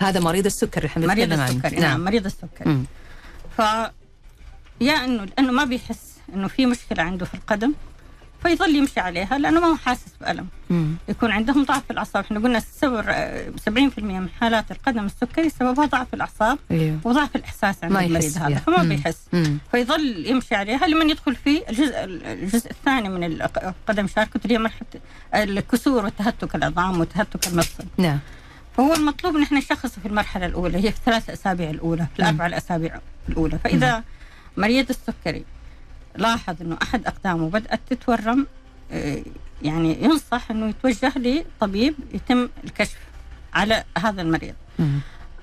هذا 0.00 0.20
مريض 0.20 0.46
السكري 0.46 0.86
إحنا 0.86 1.06
مريض. 1.06 1.32
السكري 1.32 1.76
نعم 1.80 2.04
مريض 2.04 2.24
السكري. 2.26 2.82
ف 3.56 3.62
يا 4.80 5.04
انه 5.04 5.24
لأنه 5.24 5.52
ما 5.52 5.64
بيحس 5.64 6.14
إنه 6.34 6.48
في 6.48 6.66
مشكلة 6.66 7.02
عنده 7.02 7.26
في 7.26 7.34
القدم. 7.34 7.72
فيظل 8.42 8.76
يمشي 8.76 9.00
عليها 9.00 9.38
لأنه 9.38 9.60
ما 9.60 9.66
هو 9.66 9.76
حاسس 9.76 10.12
بألم. 10.20 10.46
مم. 10.70 10.96
يكون 11.08 11.30
عندهم 11.30 11.64
ضعف 11.64 11.84
في 11.84 11.90
الأعصاب. 11.90 12.24
إحنا 12.24 12.40
قلنا 12.40 12.60
سبب 12.60 13.04
70% 13.68 13.98
من 14.02 14.28
حالات 14.40 14.70
القدم 14.70 15.04
السكري 15.04 15.48
سببها 15.50 15.86
ضعف 15.86 16.14
الأعصاب 16.14 16.58
أيوه. 16.70 16.98
وضعف 17.04 17.36
الإحساس 17.36 17.84
عند 17.84 17.96
المريض 17.96 18.38
هذا. 18.38 18.54
فما 18.58 18.82
مم. 18.82 18.88
بيحس. 18.88 19.18
مم. 19.32 19.58
فيظل 19.72 20.26
يمشي 20.26 20.54
عليها. 20.54 20.86
لمن 20.86 21.10
يدخل 21.10 21.34
في 21.36 21.70
الجزء 21.70 22.04
الجزء 22.04 22.70
الثاني 22.70 23.08
من 23.08 23.24
القدم 23.24 24.06
شاركوت 24.06 24.44
اللي 24.44 24.54
هي 24.54 24.58
مرحلة 24.58 24.86
الكسور 25.34 26.04
وتهتك 26.06 26.54
العظام 26.54 27.00
وتهتك 27.00 27.46
المفصل. 27.46 27.84
نعم. 27.98 28.18
فهو 28.76 28.94
المطلوب 28.94 29.36
إن 29.36 29.42
إحنا 29.42 29.58
نشخصه 29.58 30.00
في 30.02 30.08
المرحلة 30.08 30.46
الأولى. 30.46 30.78
هي 30.78 30.92
في 30.92 30.98
الثلاث 30.98 31.30
أسابيع 31.30 31.70
الأولى 31.70 32.06
في 32.14 32.20
الأربع 32.22 32.46
الأسابيع 32.46 33.00
الأولى. 33.28 33.58
فإذا 33.64 34.04
مريض 34.56 34.86
السكري 34.90 35.44
لاحظ 36.16 36.62
إنه 36.62 36.76
أحد 36.82 37.06
أقدامه 37.06 37.50
بدأت 37.50 37.80
تتورم 37.90 38.46
آه، 38.92 39.22
يعني 39.62 40.04
ينصح 40.04 40.50
إنه 40.50 40.68
يتوجه 40.68 41.12
لطبيب 41.16 41.94
يتم 42.12 42.48
الكشف 42.64 42.98
على 43.54 43.84
هذا 43.98 44.22
المريض. 44.22 44.54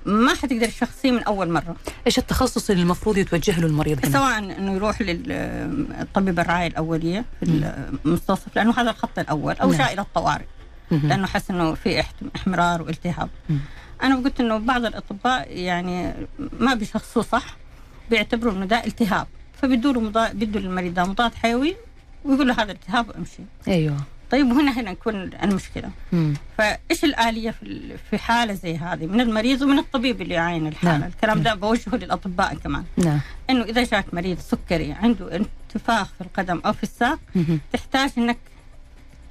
ما 0.06 0.34
حتقدر 0.34 0.66
تشخصيه 0.66 1.10
من 1.10 1.22
أول 1.22 1.50
مرة 1.50 1.76
إيش 2.06 2.18
التخصص 2.18 2.70
اللي 2.70 2.82
المفروض 2.82 3.18
يتوجه 3.18 3.60
له 3.60 3.66
المريض 3.66 4.06
هنا؟ 4.06 4.12
سواء 4.12 4.38
إنه 4.38 4.74
يروح 4.74 5.00
للطبيب 5.00 6.40
الرعايه 6.40 6.66
الأولية 6.66 7.24
في 7.40 7.70
المستوصف 8.04 8.56
لأنه 8.56 8.80
هذا 8.80 8.90
الخط 8.90 9.18
الأول 9.18 9.54
أو 9.54 9.70
نعم. 9.70 9.78
جاء 9.78 9.92
إلى 9.92 10.02
الطوارئ 10.02 10.44
مم. 10.90 11.00
لأنه 11.04 11.26
حس 11.26 11.50
إنه 11.50 11.74
في 11.74 12.04
احمرار 12.36 12.82
والتهاب. 12.82 13.28
أنا 14.02 14.16
قلت 14.16 14.40
إنه 14.40 14.58
بعض 14.58 14.84
الأطباء 14.84 15.56
يعني 15.56 16.14
ما 16.60 16.74
بيشخصوه 16.74 17.22
صح 17.22 17.56
بيعتبروا 18.10 18.52
إنه 18.52 18.66
ده 18.66 18.84
التهاب 18.84 19.26
فبيدوا 19.64 19.92
له 19.92 20.00
مضاد 20.00 20.36
بيدوا 20.38 20.60
للمريض 20.60 20.94
ده 20.94 21.04
مضاد 21.04 21.34
حيوي 21.34 21.76
ويقول 22.24 22.48
له 22.48 22.62
هذا 22.62 22.72
التهاب 22.72 23.10
امشي 23.10 23.42
أيوه. 23.68 23.96
طيب 24.30 24.50
وهنا 24.52 24.80
هنا 24.80 24.90
يكون 24.90 25.14
المشكلة. 25.42 25.90
مم. 26.12 26.34
فإيش 26.58 27.04
الآلية 27.04 27.50
في 27.50 27.96
في 28.10 28.18
حالة 28.18 28.54
زي 28.54 28.76
هذه؟ 28.76 29.06
من 29.06 29.20
المريض 29.20 29.62
ومن 29.62 29.78
الطبيب 29.78 30.22
اللي 30.22 30.34
يعاين 30.34 30.66
الحالة. 30.66 30.98
نعم. 30.98 31.08
الكلام 31.08 31.42
ده 31.42 31.54
بوجهه 31.54 31.96
للأطباء 31.96 32.54
كمان. 32.54 32.84
نعم. 32.96 33.20
إنه 33.50 33.62
إذا 33.64 33.84
جاك 33.84 34.14
مريض 34.14 34.38
سكري 34.38 34.92
عنده 34.92 35.36
انتفاخ 35.36 36.12
في 36.12 36.20
القدم 36.20 36.60
أو 36.66 36.72
في 36.72 36.82
الساق 36.82 37.18
مم. 37.34 37.58
تحتاج 37.72 38.10
إنك 38.18 38.38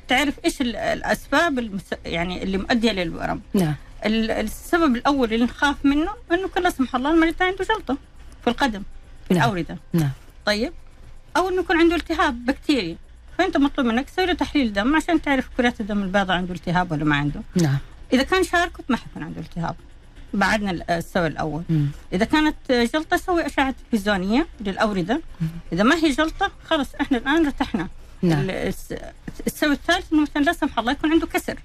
تعرف 0.07 0.33
إيش 0.45 0.61
ال- 0.61 0.75
الأسباب 0.75 1.59
المس... 1.59 1.83
يعني 2.05 2.43
اللي 2.43 2.57
مؤدية 2.57 2.91
للورم. 2.91 3.41
نعم. 3.53 3.75
ال- 4.05 4.31
السبب 4.31 4.95
الأول 4.95 5.33
اللي 5.33 5.45
نخاف 5.45 5.85
منه 5.85 6.11
إنه 6.31 6.47
كل 6.47 6.63
لا 6.63 6.69
سمح 6.69 6.95
الله 6.95 7.11
المريض 7.13 7.35
ده 7.39 7.45
عنده 7.45 7.65
جلطة 7.65 7.97
في 8.43 8.49
القدم 8.49 8.83
في 9.27 9.33
نعم. 9.33 9.43
الاورده 9.43 9.77
نعم. 9.93 10.09
طيب؟ 10.45 10.73
أو 11.38 11.50
إنه 11.50 11.59
يكون 11.62 11.77
عنده 11.77 11.95
التهاب 11.95 12.45
بكتيري 12.45 12.97
فأنت 13.38 13.57
مطلوب 13.57 13.88
منك 13.88 14.09
تسوي 14.09 14.25
له 14.25 14.33
تحليل 14.33 14.73
دم 14.73 14.95
عشان 14.95 15.21
تعرف 15.21 15.50
كرات 15.57 15.81
الدم 15.81 16.03
البيضاء 16.03 16.38
عنده 16.38 16.53
التهاب 16.53 16.91
ولا 16.91 17.03
ما 17.05 17.15
عنده. 17.15 17.41
نعم. 17.55 17.77
إذا 18.13 18.23
كان 18.23 18.43
شاركوت 18.43 18.81
ما 18.89 18.97
حيكون 18.97 19.23
عنده 19.23 19.41
التهاب. 19.41 19.75
بعدنا 20.33 20.71
ال- 20.71 20.91
السوي 20.91 21.27
الأول. 21.27 21.63
مم. 21.69 21.88
إذا 22.13 22.25
كانت 22.25 22.55
جلطة 22.71 23.17
سوي 23.17 23.45
أشعة 23.45 23.75
تلفزيونية 23.91 24.47
للأوردة. 24.62 25.21
إذا 25.73 25.83
ما 25.83 25.95
هي 25.95 26.09
جلطة 26.12 26.51
خلاص 26.65 26.95
إحنا 27.01 27.17
الآن 27.17 27.45
ارتحنا. 27.45 27.88
نعم. 28.21 28.39
ال- 28.39 28.51
الس- 28.51 28.93
السبب 29.47 29.71
الثالث 29.71 30.13
إنه 30.13 30.21
مثلا 30.21 30.41
لا 30.41 30.53
سمح 30.53 30.79
الله 30.79 30.91
يكون 30.91 31.12
عنده 31.12 31.27
كسر. 31.27 31.59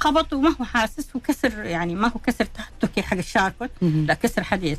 خبط 0.00 0.32
وما 0.32 0.54
هو 0.60 0.64
حاسس 0.64 1.16
وكسر 1.16 1.64
يعني 1.64 1.94
ما 1.94 2.08
هو 2.08 2.18
كسر 2.26 2.44
تهتكي 2.44 3.02
حق 3.02 3.16
الشاركوت 3.16 3.70
مم. 3.82 4.04
لا 4.08 4.14
كسر 4.14 4.42
حديث. 4.44 4.78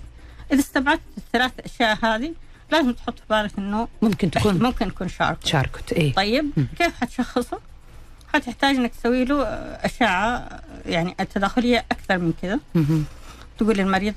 إذا 0.52 0.60
استبعدت 0.60 1.02
الثلاث 1.18 1.52
أشياء 1.60 1.98
هذه 2.06 2.34
لازم 2.72 2.92
تحط 2.92 3.20
في 3.20 3.26
بالك 3.30 3.52
إنه 3.58 3.88
ممكن 4.02 4.32
تكون 4.32 4.60
ممكن 4.60 4.88
يكون 4.88 5.08
شاركوت 5.08 5.48
شاركت 5.48 5.94
إيه 5.94 6.14
طيب 6.14 6.52
مم. 6.58 6.68
كيف 6.78 6.96
حتشخصه؟ 7.02 7.60
حتحتاج 8.34 8.76
إنك 8.76 8.92
تسوي 8.92 9.26
له 9.26 9.44
أشعة 9.86 10.50
يعني 10.86 11.16
التداخلية 11.20 11.86
أكثر 11.92 12.18
من 12.18 12.34
كذا. 12.42 12.60
تقول 13.58 13.78
للمريض 13.78 14.14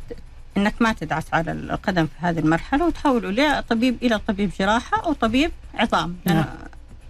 إنك 0.56 0.74
ما 0.80 0.92
تدعس 0.92 1.24
على 1.32 1.52
القدم 1.52 2.06
في 2.06 2.12
هذه 2.26 2.38
المرحلة 2.38 2.86
وتحوله 2.86 3.28
إلى 3.28 3.64
طبيب 3.68 3.96
إلى 4.02 4.18
طبيب 4.18 4.50
جراحة 4.58 5.02
أو 5.04 5.12
طبيب 5.12 5.50
عظام 5.74 6.16
لأن 6.26 6.36
نعم. 6.36 6.46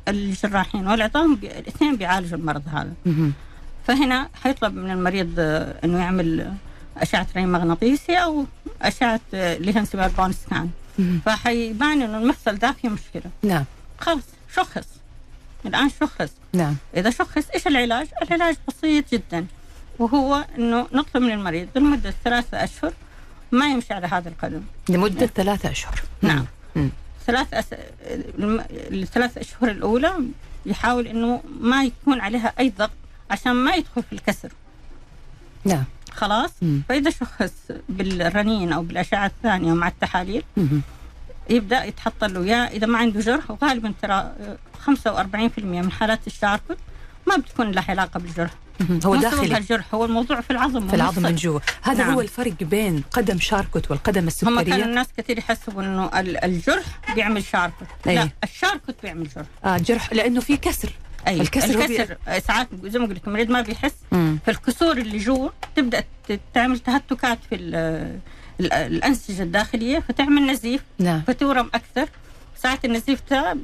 الجراحين 0.09 0.87
والعظام 0.89 1.39
الاثنين 1.43 1.97
بيعالجوا 1.97 2.39
المرض 2.39 2.63
هذا. 2.69 2.93
فهنا 3.87 4.29
حيطلب 4.43 4.75
من 4.75 4.91
المريض 4.91 5.35
آه، 5.39 5.75
إنه 5.85 5.99
يعمل 5.99 6.41
آه، 6.41 6.55
أشعة 7.03 7.27
ري 7.37 7.47
مغناطيسي 7.47 8.17
أو 8.17 8.45
أشعة 8.83 9.21
آه، 9.35 9.57
اللي 9.57 9.75
هي 9.77 9.81
انسبار 9.81 10.09
بون 10.09 10.33
سكان. 10.33 10.71
فحيبان 11.25 12.03
إنه 12.03 12.19
المفصل 12.19 12.57
ده 12.57 12.73
فيه 12.73 12.89
مشكلة. 12.89 13.31
نعم. 13.43 13.65
خلاص 14.01 14.23
شخص. 14.55 14.87
الآن 15.67 15.91
شخص. 16.01 16.31
نعم. 16.53 16.77
إذا 16.97 17.11
شخص 17.11 17.49
إيش 17.55 17.67
العلاج؟ 17.67 18.09
العلاج 18.23 18.57
بسيط 18.69 19.13
جدا 19.13 19.47
وهو 19.99 20.45
إنه 20.59 20.87
نطلب 20.93 21.23
من 21.23 21.31
المريض 21.33 21.69
لمدة 21.75 22.15
ثلاثة 22.25 22.65
أشهر 22.65 22.93
ما 23.53 23.71
يمشي 23.71 23.95
على 23.95 24.07
هذا 24.07 24.29
القدم. 24.29 24.63
لمدة 24.89 25.27
ثلاثة 25.27 25.71
أشهر. 25.71 26.01
نعم. 26.23 26.45
مم. 26.77 26.91
ثلاث 27.27 27.55
أس... 27.55 27.67
الثلاث 28.93 29.39
أشهر 29.39 29.71
الأولى 29.71 30.13
يحاول 30.67 31.07
إنه 31.07 31.43
ما 31.61 31.85
يكون 31.85 32.21
عليها 32.21 32.53
أي 32.59 32.73
ضغط 32.79 32.91
عشان 33.31 33.53
ما 33.53 33.75
يدخل 33.75 34.03
في 34.03 34.13
الكسر. 34.13 34.53
نعم. 35.65 35.85
خلاص 36.17 36.51
مم. 36.63 36.83
فإذا 36.89 37.11
شخص 37.11 37.53
بالرنين 37.89 38.73
أو 38.73 38.83
بالأشعة 38.83 39.27
الثانية 39.27 39.73
مع 39.73 39.89
التحاليل 39.89 40.43
مم. 40.57 40.81
يبدأ 41.51 41.85
يتحط 41.85 42.25
له 42.25 42.47
يا 42.47 42.69
إذا 42.73 42.87
ما 42.87 42.99
عنده 42.99 43.21
جرح 43.21 43.51
وغالبا 43.51 43.93
ترى 44.03 44.13
آه، 44.15 44.57
45% 44.87 45.59
من 45.59 45.93
حالات 45.93 46.27
الشاركوت 46.27 46.77
ما 47.27 47.37
بتكون 47.37 47.71
لها 47.71 47.85
علاقة 47.89 48.21
بالجرح. 48.21 48.51
هو 49.07 49.17
داخلي 49.17 49.57
الجرح 49.59 49.95
هو 49.95 50.05
الموضوع 50.05 50.41
في 50.41 50.51
العظم 50.51 50.89
في 50.89 50.97
العظم. 50.97 51.23
من 51.23 51.35
جوا 51.35 51.61
هذا 51.83 52.05
نعم. 52.05 52.13
هو 52.15 52.21
الفرق 52.21 52.53
بين 52.61 53.03
قدم 53.13 53.39
شاركوت 53.39 53.91
والقدم 53.91 54.21
هم 54.23 54.29
كانوا 54.41 54.61
السكرية 54.63 54.85
الناس 54.85 55.07
كثير 55.17 55.39
يحسبوا 55.39 55.83
إنه 55.83 56.11
ال- 56.21 56.45
الجرح 56.45 56.85
بيعمل 57.15 57.45
شاركوت 57.45 57.89
أي. 58.07 58.15
لا 58.15 58.29
الشاركوت 58.45 58.95
بيعمل 59.03 59.29
جرح 59.37 59.47
آه 59.65 59.79
جرح 59.79 60.13
لأنه 60.13 60.41
في 60.41 60.57
كسر 60.57 60.89
أي 61.29 61.41
الكسر 61.41 61.81
الكسر 61.85 62.17
ساعات 62.47 62.69
زي 62.85 62.99
ما 62.99 63.07
قلت 63.07 63.27
المريض 63.27 63.51
ما 63.51 63.61
بيحس 63.61 63.95
مم. 64.13 64.39
فالكسور 64.47 64.97
اللي 64.99 65.19
جوا 65.19 65.49
تبدأ 65.77 66.05
تعمل 66.55 66.79
تهتكات 66.79 67.39
في 67.49 67.55
ال- 67.55 67.75
ال- 68.61 68.73
الأنسجة 68.73 69.43
الداخلية 69.43 69.99
فتعمل 69.99 70.47
نزيف 70.47 70.83
نعم 70.99 71.23
فتورم 71.27 71.71
أكثر 71.75 72.09
ساعات 72.63 72.85
النزيف 72.85 73.21
ده 73.31 73.57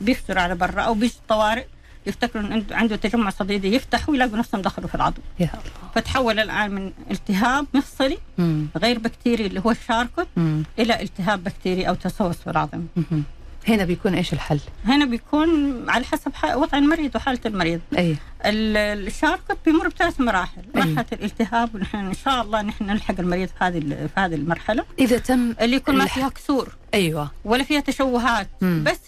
بيفتر 0.00 0.38
على 0.38 0.54
برا 0.54 0.82
أو 0.82 0.94
بيجي 0.94 1.14
الطوارئ 1.22 1.64
يفتكروا 2.06 2.44
إن 2.44 2.64
عنده- 2.70 2.96
تجمع 2.96 3.30
صديدي 3.30 3.74
يفتحوا 3.74 4.12
ويلاقوا 4.12 4.36
نفسهم 4.38 4.62
دخلوا 4.62 4.88
في 4.88 4.94
العظم 4.94 5.22
يا 5.40 5.46
الله 5.52 5.90
فتحول 5.94 6.38
الآن 6.40 6.70
من 6.70 6.92
التهاب 7.10 7.66
مفصلي 7.74 8.18
مم. 8.38 8.66
غير 8.76 8.98
بكتيري 8.98 9.46
اللي 9.46 9.60
هو 9.66 9.70
الشاركوت 9.70 10.26
مم. 10.36 10.62
إلى 10.78 11.02
التهاب 11.02 11.44
بكتيري 11.44 11.88
أو 11.88 11.94
تسوس 11.94 12.36
في 12.36 12.50
العظم 12.50 12.82
مم. 12.96 13.22
هنا 13.68 13.84
بيكون 13.84 14.14
إيش 14.14 14.32
الحل؟ 14.32 14.60
هنا 14.84 15.04
بيكون 15.04 15.84
على 15.90 16.04
حسب 16.04 16.32
وضع 16.54 16.78
المريض 16.78 17.16
وحالة 17.16 17.40
المريض. 17.46 17.80
أي. 17.98 18.16
ال- 18.44 19.06
الشاركوت 19.06 19.56
بيمر 19.64 19.88
بثلاث 19.88 20.20
مراحل. 20.20 20.62
مرحلة 20.74 21.06
الالتهاب 21.12 21.74
ونحن 21.74 21.96
إن 21.96 22.14
شاء 22.14 22.42
الله 22.42 22.62
نحن 22.62 22.84
نلحق 22.84 23.14
المريض 23.20 23.48
في 23.48 23.54
هذه 23.64 23.80
في 23.80 24.08
هذه 24.20 24.34
المرحلة. 24.34 24.84
إذا 24.98 25.18
تم 25.18 25.54
اللي 25.60 25.76
يكون 25.76 25.96
ما 25.96 26.06
فيها 26.06 26.28
كسور. 26.28 26.68
أيوه. 26.94 27.30
ولا 27.44 27.62
فيها 27.64 27.80
تشوهات. 27.80 28.48
مم. 28.60 28.84
بس 28.86 29.00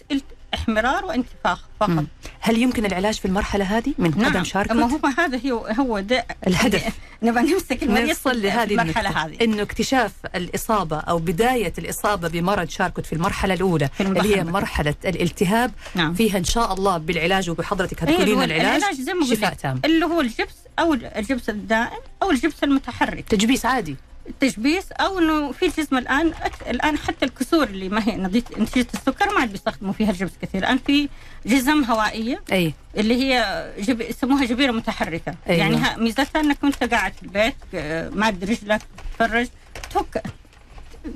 إحمرار 0.53 1.05
وانتفاخ 1.05 1.65
فقط 1.79 1.89
مم. 1.89 2.07
هل 2.39 2.57
يمكن 2.57 2.85
العلاج 2.85 3.13
في 3.19 3.25
المرحلة 3.25 3.65
هذه 3.65 3.93
من 3.97 4.11
قدم 4.11 4.21
نعم 4.21 4.43
شاركوت؟ 4.43 4.77
ما 4.77 4.91
هو 4.91 4.99
هذا 5.19 5.51
هو 5.51 5.65
هو 5.65 5.99
ده 5.99 6.25
الهدف. 6.47 6.99
نبغى 7.23 7.43
نمسك 7.53 7.83
المريض 7.83 8.15
في 8.15 8.29
لهذه 8.29 8.71
المرحلة. 8.71 9.09
هذه 9.09 9.37
إنه 9.41 9.61
اكتشاف 9.61 10.11
الإصابة 10.35 10.97
أو 10.97 11.17
بداية 11.17 11.73
الإصابة 11.77 12.27
بمرض 12.27 12.69
شاركوت 12.69 13.05
في 13.05 13.13
المرحلة 13.13 13.53
الأولى 13.53 13.89
في 13.93 14.03
اللي 14.03 14.37
هي. 14.37 14.43
مرحلة 14.43 14.95
الالتهاب 15.05 15.71
نعم 15.95 16.13
فيها 16.13 16.37
إن 16.37 16.43
شاء 16.43 16.73
الله 16.73 16.97
بالعلاج 16.97 17.49
وبحضرتك 17.49 18.03
هتقولين 18.03 18.35
هو 18.37 18.43
العلاج 18.43 18.93
زي 18.93 19.13
ما 19.13 19.25
شفاء 19.25 19.53
تام 19.53 19.81
اللي 19.85 20.05
هو 20.05 20.21
الجبس 20.21 20.55
أو 20.79 20.93
الجبس 20.93 21.49
الدائم 21.49 21.99
أو 22.23 22.31
الجبس 22.31 22.63
المتحرك 22.63 23.25
تجبيس 23.29 23.65
عادي 23.65 23.95
التجبيس 24.31 24.91
أو 24.91 25.19
إنه 25.19 25.51
في 25.51 25.65
الجسم 25.65 25.97
الآن 25.97 26.33
الآن 26.69 26.97
حتى 26.97 27.25
الكسور 27.25 27.63
اللي 27.63 27.89
ما 27.89 28.07
هي 28.07 28.17
نتيجة 28.57 28.87
السكر 28.93 29.33
ما 29.33 29.39
عاد 29.39 29.51
بيستخدموا 29.51 29.93
فيها 29.93 30.09
الجبس 30.11 30.31
كثير. 30.41 30.61
الآن 30.61 30.77
في 30.77 31.09
جزم 31.45 31.83
هوائية 31.83 32.41
أي. 32.51 32.73
اللي 32.97 33.15
هي 33.23 33.65
جب... 33.79 34.01
يسموها 34.01 34.45
جبيرة 34.45 34.71
متحركة. 34.71 35.35
أيوة. 35.49 35.59
يعني 35.59 35.75
ها- 35.75 35.97
ميزتها 35.97 36.39
إنك 36.41 36.63
وأنت 36.63 36.83
قاعد 36.83 37.13
في 37.13 37.23
البيت 37.23 37.55
آه، 37.73 38.09
ماد 38.09 38.43
رجلك 38.43 38.81
تتفرج 39.17 39.47
تفك 39.89 40.23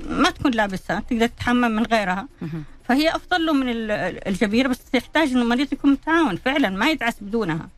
ما 0.08 0.30
تكون 0.30 0.50
لابسها 0.52 1.00
تقدر 1.10 1.26
تتحمم 1.26 1.70
من 1.70 1.84
غيرها. 1.84 2.28
فهي 2.88 3.08
أفضل 3.16 3.46
له 3.46 3.52
من 3.52 3.68
ال- 3.68 4.28
الجبيرة 4.28 4.68
بس 4.68 4.78
يحتاج 4.94 5.28
إنه 5.30 5.42
المريض 5.42 5.72
يكون 5.72 5.90
متعاون 5.92 6.36
فعلا 6.36 6.68
ما 6.70 6.90
يدعس 6.90 7.14
بدونها. 7.20 7.68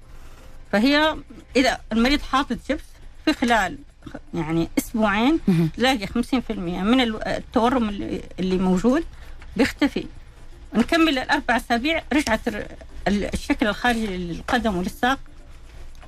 فهي 0.73 1.17
إذا 1.57 1.79
المريض 1.93 2.21
حاطط 2.23 2.59
جبس 2.71 2.85
في 3.25 3.33
خلال 3.33 3.79
يعني 4.35 4.69
أسبوعين. 4.79 5.39
تلاقي 5.77 6.07
50% 6.07 6.13
من 6.83 7.01
ال- 7.01 7.29
التورم 7.29 7.89
اللي, 7.89 8.59
موجود 8.59 9.05
بيختفي 9.57 10.05
نكمل 10.75 11.19
الأربع 11.19 11.57
أسابيع 11.57 12.03
رجعت 12.13 12.49
ال- 12.49 12.67
ال- 13.09 13.35
الشكل 13.35 13.67
الخارجي 13.67 14.07
للقدم 14.07 14.77
وللساق 14.77 15.19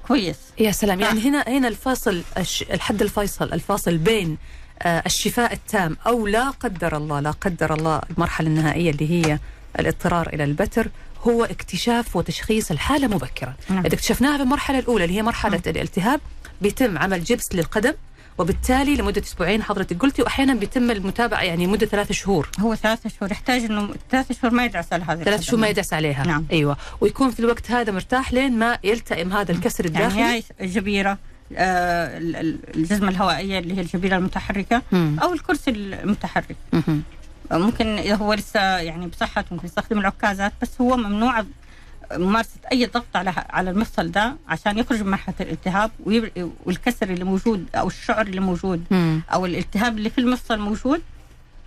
كويس 0.08 0.36
يا 0.58 0.72
سلام 0.72 1.00
يعني 1.00 1.20
آه. 1.20 1.22
هنا 1.22 1.44
هنا 1.48 1.68
الفاصل 1.68 2.22
الحد 2.70 3.02
الفيصل 3.02 3.52
الفاصل 3.52 3.96
بين 3.98 4.38
آه، 4.82 5.02
الشفاء 5.06 5.52
التام 5.52 5.96
أو 6.06 6.26
لا 6.26 6.50
قدر 6.50 6.96
الله 6.96 7.20
لا 7.20 7.30
قدر 7.30 7.74
الله 7.74 8.00
المرحلة 8.10 8.48
النهائية 8.48 8.90
اللي 8.90 9.10
هي 9.10 9.38
الاضطرار 9.80 10.28
إلى 10.32 10.44
البتر 10.44 10.88
هو 11.26 11.44
اكتشاف 11.44 12.16
وتشخيص 12.16 12.70
الحالة 12.70 13.06
مبكرا 13.08 13.54
نعم. 13.70 13.86
إذا 13.86 13.94
اكتشفناها 13.94 14.36
في 14.36 14.42
المرحلة 14.42 14.78
الأولى 14.78 15.04
اللي 15.04 15.16
هي 15.16 15.22
مرحلة 15.22 15.60
الالتهاب 15.66 16.20
بيتم 16.60 16.98
عمل 16.98 17.24
جبس 17.24 17.54
للقدم 17.54 17.92
وبالتالي 18.38 18.96
لمدة 18.96 19.22
أسبوعين 19.22 19.62
حضرتك 19.62 19.98
قلتي 20.02 20.22
وأحيانا 20.22 20.54
بيتم 20.54 20.90
المتابعة 20.90 21.42
يعني 21.42 21.66
مدة 21.66 21.86
ثلاث 21.86 22.12
شهور 22.12 22.48
هو 22.60 22.74
ثلاثة 22.74 23.10
شهور 23.18 23.30
يحتاج 23.32 23.64
إنه 23.64 23.94
ثلاثة 24.10 24.34
شهور 24.34 24.54
ما 24.54 24.64
يدعس 24.64 24.92
على 24.92 25.04
هذا 25.04 25.24
ثلاث 25.24 25.40
شهور 25.42 25.60
ما 25.60 25.68
يدعس 25.68 25.92
عليها 25.92 26.24
نعم. 26.26 26.46
أيوه 26.52 26.76
ويكون 27.00 27.30
في 27.30 27.40
الوقت 27.40 27.70
هذا 27.70 27.92
مرتاح 27.92 28.32
لين 28.32 28.58
ما 28.58 28.78
يلتئم 28.84 29.32
هذا 29.32 29.52
الكسر 29.52 29.84
الداخلي 29.84 30.20
يعني 30.20 30.32
هاي 30.32 30.42
الجبيره 30.60 31.18
آه، 31.56 32.18
ال- 32.18 32.36
ال- 32.36 32.58
الجزمة 32.76 33.08
الهوائية 33.08 33.58
اللي 33.58 33.76
هي 33.76 33.80
الجبيرة 33.80 34.16
المتحركة 34.16 34.82
مم. 34.92 35.16
أو 35.22 35.32
الكرسي 35.32 35.70
المتحرك 35.70 36.56
مهم. 36.72 37.02
ممكن 37.52 38.12
هو 38.12 38.34
لسه 38.34 38.60
يعني 38.60 39.06
بصحته 39.06 39.46
ممكن 39.54 39.66
يستخدم 39.66 39.98
العكازات 39.98 40.52
بس 40.62 40.68
هو 40.80 40.96
ممنوع 40.96 41.44
ممارسة 42.12 42.50
أي 42.72 42.86
ضغط 42.86 43.16
على 43.16 43.30
على 43.50 43.70
المفصل 43.70 44.10
ده 44.10 44.36
عشان 44.48 44.78
يخرج 44.78 45.02
من 45.02 45.10
مرحلة 45.10 45.34
الالتهاب 45.40 45.90
والكسر 46.66 47.10
اللي 47.10 47.24
موجود 47.24 47.66
أو 47.74 47.86
الشعر 47.86 48.26
اللي 48.26 48.40
موجود 48.40 48.84
مم. 48.90 49.22
أو 49.32 49.46
الالتهاب 49.46 49.98
اللي 49.98 50.10
في 50.10 50.18
المفصل 50.18 50.58
موجود 50.58 51.02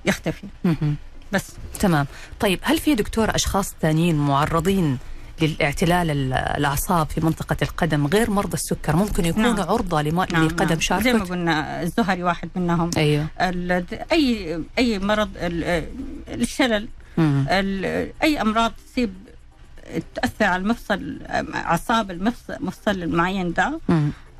يختفي 0.05 0.47
مهم. 0.63 0.95
بس 1.31 1.45
تمام 1.79 2.05
طيب 2.39 2.59
هل 2.61 2.79
في 2.79 2.95
دكتور 2.95 3.35
أشخاص 3.35 3.73
ثانيين 3.81 4.15
معرضين 4.15 4.97
للاعتلال 5.41 6.11
ال- 6.11 6.33
الأعصاب 6.33 7.09
في 7.09 7.21
منطقة 7.25 7.57
القدم 7.61 8.07
غير 8.07 8.29
مرضى 8.29 8.53
السكر 8.53 8.95
ممكن 8.95 9.25
يكونوا 9.25 9.53
نعم. 9.53 9.69
عرضة 9.69 10.01
لما 10.01 10.21
لقدم 10.23 10.79
زي 11.01 11.13
ما 11.13 11.23
قلنا 11.23 11.81
الزهري 11.81 12.23
واحد 12.23 12.49
منهم 12.55 12.89
ال- 13.41 13.85
أي 14.11 14.59
أي 14.77 14.99
مرض 14.99 15.29
ال- 15.35 15.87
الشلل 16.41 16.87
مم. 17.17 17.45
ال- 17.49 18.11
أي 18.23 18.41
أمراض 18.41 18.73
تصيب 18.91 19.13
تاثر 20.15 20.45
على 20.45 20.61
المفصل 20.61 21.19
أعصاب 21.55 22.11
المفصل 22.11 22.53
المفصل 22.53 22.91
المعين 22.91 23.53
ده. 23.53 23.79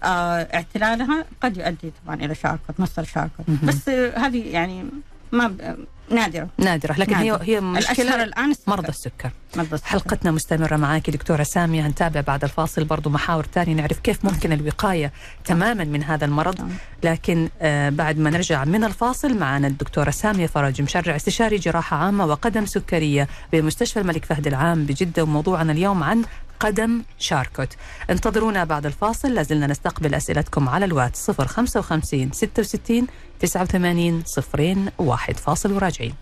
آه 0.03 0.47
اعتلالها 0.53 1.25
قد 1.41 1.57
يؤدي 1.57 1.91
طبعا 2.05 2.15
إلى 2.15 2.35
شاركوت 2.35 2.79
مفصل 2.79 3.05
شاركوت 3.07 3.49
مهم. 3.49 3.59
بس 3.63 3.89
هذه 3.89 4.47
يعني 4.47 4.85
ما 5.31 5.75
نادرة 6.09 6.47
نادرة 6.57 6.93
لكن 6.97 7.15
هي 7.15 7.29
نادرة. 7.29 7.43
هي 7.43 7.59
الاشهر 7.59 7.91
مشكلة 7.91 8.23
الآن 8.23 8.51
السكر. 8.51 8.71
مرضى 8.71 8.87
السكر 8.89 9.31
مرضى 9.55 9.73
السكر. 9.75 9.89
حلقتنا 9.89 10.31
مستمرة 10.31 10.75
معاكي 10.75 11.11
دكتورة 11.11 11.43
سامية 11.43 11.87
هنتابع 11.87 12.21
بعد 12.21 12.43
الفاصل 12.43 12.83
برضو 12.83 13.09
محاور 13.09 13.43
تانية 13.43 13.73
نعرف 13.73 13.99
كيف 13.99 14.25
ممكن 14.25 14.51
الوقاية 14.53 15.11
تماما 15.45 15.83
من 15.83 16.03
هذا 16.03 16.25
المرض 16.25 16.61
نعم. 16.61 16.69
لكن 17.03 17.49
آه 17.61 17.89
بعد 17.89 18.17
ما 18.19 18.29
نرجع 18.29 18.65
من 18.65 18.83
الفاصل 18.83 19.37
معنا 19.37 19.67
الدكتورة 19.67 20.11
سامية 20.11 20.47
فرج 20.47 20.81
مشرع 20.81 21.15
استشاري 21.15 21.57
جراحة 21.57 21.97
عامة 21.97 22.25
وقدم 22.25 22.65
سكرية 22.65 23.27
بمستشفى 23.53 23.99
الملك 23.99 24.25
فهد 24.25 24.47
العام 24.47 24.85
بجدة 24.85 25.23
وموضوعنا 25.23 25.71
اليوم 25.71 26.03
عن 26.03 26.21
قدم 26.59 27.01
شاركوت 27.19 27.73
انتظرونا 28.09 28.63
بعد 28.63 28.85
الفاصل 28.85 29.33
لازلنا 29.33 29.67
نستقبل 29.67 30.15
أسئلتكم 30.15 30.69
على 30.69 30.85
الواتس 30.85 31.31
055 31.31 32.31
66 32.31 33.07
89 33.45 34.23
صفرين 34.25 34.89
واحد 34.97 35.37
فاصل 35.37 35.71
وراجعين. 35.71 36.13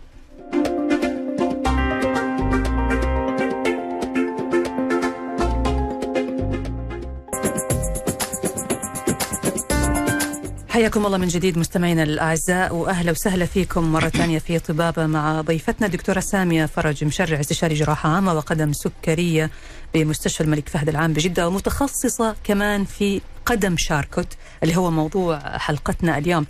حياكم 10.72 11.06
الله 11.06 11.18
من 11.18 11.28
جديد 11.28 11.58
مستمعينا 11.58 12.02
الأعزاء 12.02 12.74
وأهلا 12.74 13.10
وسهلا 13.10 13.46
فيكم 13.46 13.92
مرة 13.92 14.08
ثانية 14.18 14.38
في 14.38 14.58
طبابة 14.58 15.06
مع 15.06 15.40
ضيفتنا 15.40 15.86
الدكتورة 15.86 16.20
سامية 16.20 16.66
فرج 16.66 17.04
مشرع 17.04 17.40
استشاري 17.40 17.74
جراحة 17.74 18.08
عامة 18.08 18.34
وقدم 18.34 18.72
سكرية 18.72 19.50
بمستشفى 19.94 20.40
الملك 20.40 20.68
فهد 20.68 20.88
العام 20.88 21.12
بجدة 21.12 21.48
ومتخصصة 21.48 22.36
كمان 22.44 22.84
في 22.84 23.20
قدم 23.46 23.76
شاركوت 23.76 24.26
اللي 24.62 24.76
هو 24.76 24.90
موضوع 24.90 25.58
حلقتنا 25.58 26.18
اليوم. 26.18 26.46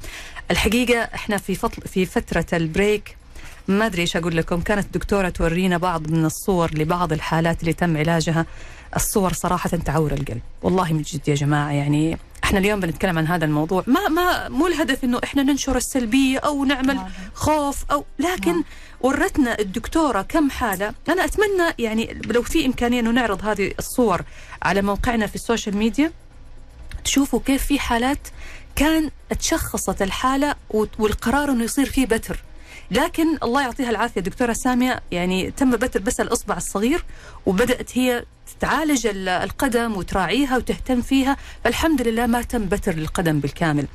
الحقيقة 0.50 1.00
إحنا 1.00 1.36
في 1.36 1.54
فطل 1.54 1.82
في 1.82 2.06
فترة 2.06 2.46
البريك 2.52 3.16
ما 3.68 3.86
أدري 3.86 4.02
إيش 4.02 4.16
أقول 4.16 4.36
لكم. 4.36 4.60
كانت 4.60 4.86
الدكتوره 4.86 5.28
تورينا 5.28 5.78
بعض 5.78 6.10
من 6.10 6.24
الصور 6.24 6.74
لبعض 6.74 7.12
الحالات 7.12 7.60
اللي 7.60 7.72
تم 7.72 7.96
علاجها. 7.96 8.46
الصور 8.96 9.32
صراحة 9.32 9.68
تعور 9.68 10.12
القلب. 10.12 10.42
والله 10.62 10.92
من 10.92 11.02
جد 11.02 11.28
يا 11.28 11.34
جماعة 11.34 11.70
يعني 11.70 12.18
إحنا 12.52 12.60
اليوم 12.60 12.80
بنتكلم 12.80 13.18
عن 13.18 13.26
هذا 13.26 13.44
الموضوع 13.44 13.84
ما 13.86 14.08
ما 14.08 14.48
مو 14.48 14.66
الهدف 14.66 15.04
إنه 15.04 15.20
إحنا 15.24 15.42
ننشر 15.42 15.76
السلبية 15.76 16.38
أو 16.38 16.64
نعمل 16.64 16.94
نعم. 16.94 17.08
خوف 17.34 17.84
أو 17.90 18.04
لكن 18.18 18.52
نعم. 18.52 18.64
ورتنا 19.00 19.58
الدكتورة 19.58 20.22
كم 20.22 20.50
حالة 20.50 20.94
أنا 21.08 21.24
أتمنى 21.24 21.74
يعني 21.78 22.20
لو 22.26 22.42
في 22.42 22.66
إمكانية 22.66 23.00
إنه 23.00 23.10
نعرض 23.10 23.44
هذه 23.44 23.72
الصور 23.78 24.22
على 24.62 24.82
موقعنا 24.82 25.26
في 25.26 25.34
السوشيال 25.34 25.76
ميديا 25.76 26.12
تشوفوا 27.04 27.40
كيف 27.46 27.66
في 27.66 27.78
حالات 27.78 28.28
كان 28.76 29.10
تشخصت 29.38 30.02
الحالة 30.02 30.54
والقرار 30.98 31.50
إنه 31.50 31.64
يصير 31.64 31.86
فيه 31.86 32.06
بتر 32.06 32.42
لكن 32.90 33.38
الله 33.42 33.62
يعطيها 33.62 33.90
العافية 33.90 34.20
دكتورة 34.20 34.52
سامية. 34.52 35.00
يعني 35.10 35.50
تم 35.50 35.70
بتر 35.70 36.00
بس 36.00 36.20
الإصبع 36.20 36.56
الصغير 36.56 37.04
وبدأت 37.46 37.98
هي 37.98 38.24
تعالج 38.60 39.06
ال- 39.06 39.28
القدم 39.28 39.96
وتراعيها 39.96 40.56
وتهتم 40.56 41.02
فيها. 41.02 41.36
فالحمد 41.64 42.02
لله 42.02 42.26
ما 42.26 42.42
تم 42.42 42.66
بتر 42.66 42.94
للقدم 42.94 43.40
بالكامل. 43.40 43.86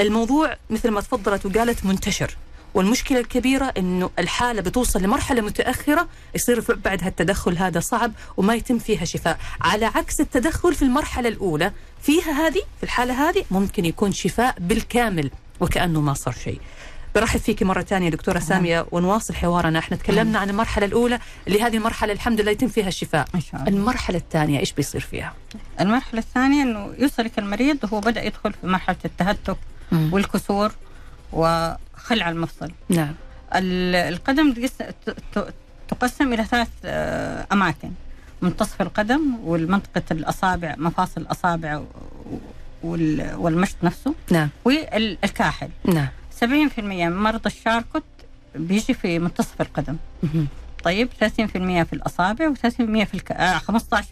الموضوع 0.00 0.56
مثل 0.70 0.90
ما 0.90 1.00
تفضلت 1.00 1.46
وقالت 1.46 1.84
منتشر. 1.84 2.36
والمشكلة 2.74 3.20
الكبيرة 3.20 3.64
إنه 3.78 4.10
الحالة 4.18 4.60
بتوصل 4.60 5.02
لمرحلة 5.02 5.40
متأخرة 5.42 6.08
يصير 6.34 6.64
بعدها 6.84 7.08
التدخل 7.08 7.58
هذا 7.58 7.80
صعب 7.80 8.12
وما 8.36 8.54
يتم 8.54 8.78
فيها 8.78 9.04
شفاء، 9.04 9.38
على 9.60 9.86
عكس 9.86 10.20
التدخل 10.20 10.74
في 10.74 10.82
المرحلة 10.82 11.28
الأولى 11.28 11.72
فيها 12.02 12.46
هذه 12.46 12.62
في 12.78 12.82
الحالة 12.82 13.28
هذه 13.30 13.44
ممكن 13.50 13.84
يكون 13.84 14.12
شفاء 14.12 14.54
بالكامل 14.58 15.30
وكأنه 15.60 16.00
ما 16.00 16.14
صار 16.14 16.34
شيء. 16.44 16.60
برحب 17.14 17.40
فيك 17.40 17.62
مرة 17.62 17.82
ثانية 17.82 18.08
دكتورة 18.10 18.38
سامية 18.38 18.86
ونواصل 18.92 19.34
حوارنا، 19.34 19.78
إحنا 19.78 19.96
تكلمنا 19.96 20.38
عن 20.38 20.50
المرحلة 20.50 20.86
الأولى 20.86 21.18
اللي 21.46 21.62
هذه 21.62 21.76
المرحلة 21.76 22.12
الحمد 22.12 22.40
لله 22.40 22.50
يتم 22.50 22.68
فيها 22.68 22.88
الشفاء. 22.88 23.28
إن 23.34 23.40
شاء 23.40 23.60
الله. 23.60 23.68
المرحلة 23.72 24.16
الثانية 24.18 24.60
إيش 24.60 24.72
بيصير 24.72 25.00
فيها؟ 25.00 25.32
المرحلة 25.80 26.20
الثانية 26.20 26.62
إنه 26.62 26.94
يوصلك 26.98 27.38
المريض 27.38 27.78
وهو 27.82 28.00
بدأ 28.00 28.22
يدخل 28.22 28.52
في 28.52 28.66
مرحلة 28.66 28.96
التهتك 29.04 29.56
والكسور 29.92 30.72
وخلع 31.32 32.28
المفصل. 32.28 32.70
نعم. 32.88 33.14
ال- 33.54 33.94
القدم 34.14 34.54
تقسم 35.88 36.32
إلى 36.32 36.44
ثلاث 36.44 36.68
آه، 36.84 37.46
أماكن. 37.52 37.90
منتصف 38.42 38.82
القدم 38.82 39.34
والمنطقة 39.44 40.02
الأصابع 40.10 40.74
مفاصل 40.78 41.26
وال- 42.82 43.34
والمشط 43.34 43.76
نفسه. 43.82 44.14
نعم. 44.30 44.48
والكاحل. 44.64 45.68
نعم. 45.84 46.08
70% 46.46 46.80
من 46.80 47.16
مرضى 47.16 47.46
الشاركوت 47.46 48.04
بيجي 48.54 48.94
في 48.94 49.18
منتصف 49.18 49.60
القدم. 49.60 49.96
طيب 50.84 51.08
30% 51.24 51.26
في 51.46 51.92
الأصابع 51.92 52.52
و30% 52.52 52.68
في 53.04 53.14
الك... 53.14 53.32
آه 53.32 53.58
15% 53.58 53.62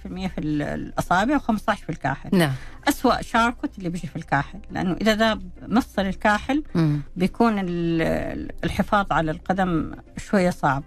في 0.07 0.39
ال- 0.39 0.63
الأصابع 0.63 1.39
و15 1.39 1.73
في 1.75 1.91
الكاحل 1.91 2.39
نعم 2.39 2.53
أسوأ 2.89 3.23
شاركوت 3.23 3.71
اللي 3.79 3.89
بيجي 3.89 4.07
في 4.09 4.17
الكاحل 4.17 4.59
لأنه 4.71 4.97
إذا 5.01 5.15
ذاب 5.15 5.43
مفصل 5.69 6.03
الكاحل 6.03 6.63
مم. 6.75 7.01
بيكون 7.17 7.59
ال- 7.59 8.53
الحفاظ 8.65 9.07
على 9.13 9.31
القدم 9.31 9.95
شوية 10.17 10.51
صعب. 10.51 10.83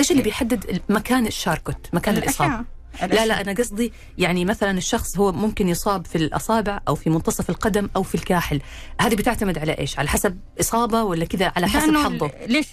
إيش 0.00 0.10
اللي 0.10 0.22
بيحدد 0.22 0.80
مكان 0.88 1.26
الشاركوت 1.26 1.88
مكان 1.92 2.16
الإصابة 2.16 2.64
لا 3.02 3.26
لا 3.26 3.40
أنا 3.40 3.52
قصدي 3.52 3.92
يعني 4.18 4.44
مثلا 4.44 4.70
الشخص 4.70 5.18
هو 5.18 5.32
ممكن 5.32 5.68
يصاب 5.68 6.06
في 6.06 6.16
الأصابع 6.18 6.80
أو 6.88 6.94
في 6.94 7.10
منتصف 7.10 7.50
القدم 7.50 7.88
أو 7.96 8.02
في 8.02 8.14
الكاحل. 8.14 8.60
هذه 9.00 9.14
بتعتمد 9.14 9.58
على 9.58 9.72
إيش؟ 9.78 9.98
على 9.98 10.08
حسب 10.08 10.38
إصابة 10.60 11.02
ولا 11.02 11.24
كذا؟ 11.24 11.52
على 11.56 11.68
حسب 11.68 11.86
لأنه 11.86 12.04
حظه. 12.04 12.30
ليش 12.46 12.66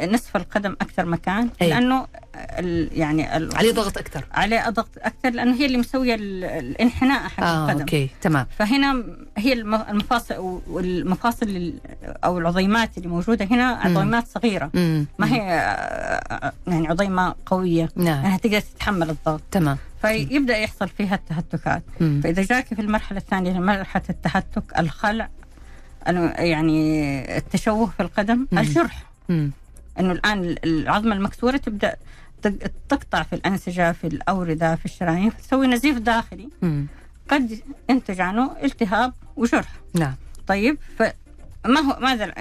نصف 0.00 0.36
القدم 0.36 0.72
أكثر 0.80 1.04
مكان؟ 1.06 1.50
أي. 1.62 1.68
لأنه 1.68 2.06
ال- 2.36 2.88
يعني 2.92 3.36
ال- 3.36 3.56
عليه 3.56 3.72
ضغط 3.72 3.98
أكثر. 3.98 4.24
عليه 4.32 4.68
ضغط 4.70 4.88
أكثر 4.98 5.30
لأنه 5.30 5.54
هي 5.56 5.66
اللي 5.66 5.78
مسوية 5.78 6.14
ال- 6.14 6.44
الانحناء 6.44 7.28
حق 7.28 7.44
آه 7.44 7.64
القدم. 7.64 7.80
أوكي 7.80 8.10
تمام. 8.22 8.46
فهنا 8.58 9.04
هي 9.38 9.52
الم- 9.52 9.74
المفاصل 9.74 10.60
والمفاصل 10.68 11.46
ال- 11.48 11.78
أو 12.24 12.38
العظيمات 12.38 12.98
اللي 12.98 13.08
موجودة 13.08 13.44
هنا 13.44 13.64
عظيمات 13.66 14.26
صغيرة. 14.28 14.70
ما 15.18 15.32
هي 15.34 15.38
يعني 16.66 16.88
عظيمة 16.88 17.34
قوية. 17.46 17.88
نعم. 17.96 18.24
إنها 18.24 18.36
تقدر 18.38 18.60
تتحمل 18.60 19.10
الضغط. 19.10 19.40
تمام. 19.50 19.78
فيبدأ 20.02 20.56
يحصل 20.58 20.88
فيها 20.88 21.14
التهتكات. 21.14 21.82
مم. 22.00 22.20
فإذا 22.24 22.42
جاك 22.42 22.74
في 22.74 22.80
المرحلة 22.82 23.18
الثانية 23.18 23.52
مرحلة 23.60 24.02
التهتك 24.10 24.78
الخلع 24.78 25.28
يعني 26.38 27.36
التشوه 27.36 27.86
في 27.86 28.00
القدم 28.02 28.46
مم. 28.52 28.58
الجرح. 28.58 29.02
مم. 29.28 29.50
إنه 30.00 30.12
الآن 30.12 30.56
العظمة 30.64 31.14
المكسورة 31.14 31.56
تبدأ 31.56 31.96
تق- 32.42 32.70
تقطع 32.88 33.22
في 33.22 33.32
الأنسجة 33.32 33.92
في 33.92 34.06
الأوردة 34.06 34.74
في 34.76 34.84
الشرايين 34.84 35.32
تسوي 35.36 35.66
نزيف 35.66 35.98
داخلي. 35.98 36.48
مم. 36.62 36.86
قد 37.28 37.60
ينتج 37.90 38.20
عنه 38.20 38.56
التهاب 38.62 39.12
وجرح. 39.36 39.72
نعم. 39.94 40.14
طيب 40.46 40.78
فما 40.98 41.80
هو 41.80 41.98
ماذا 42.00 42.32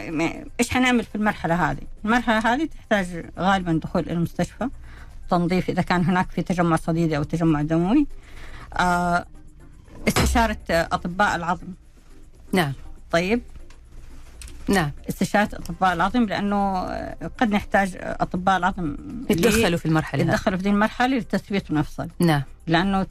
إيش 0.60 0.70
حنعمل 0.70 1.04
في 1.04 1.16
المرحلة 1.16 1.72
هذه؟ 1.72 1.82
المرحلة 2.06 2.54
هذه 2.54 2.66
تحتاج 2.66 3.26
غالبا 3.40 3.80
دخول 3.84 4.02
إلى 4.02 4.14
المستشفى 4.14 4.70
تنظيف 5.30 5.70
إذا 5.70 5.82
كان 5.82 6.06
هناك 6.06 6.32
في 6.32 6.42
تجمع 6.42 6.76
صديدي 6.76 7.18
أو 7.18 7.24
تجمع 7.24 7.62
دموي. 7.62 8.08
آه 8.74 9.26
استشارة 10.08 10.58
أطباء 10.70 11.36
العظم. 11.36 11.68
نعم. 12.54 12.74
طيب. 13.12 13.42
نعم. 14.70 14.92
استشارة 15.10 15.50
أطباء 15.54 15.94
العظم 15.94 16.24
لأنه 16.24 16.84
قد 17.38 17.52
نحتاج 17.52 17.98
أطباء 18.02 18.58
العظم 18.58 18.96
يتدخلوا 19.30 19.78
في 19.78 19.86
المرحلة 19.86 20.24
هذه. 20.24 20.30
يتدخلوا 20.30 20.58
في 20.58 20.64
ذي 20.64 20.70
المرحلة 20.70 21.18
لتثبيت 21.18 21.70
المفصل 21.70 22.08
نعم. 22.20 22.42
لأنه 22.68 23.08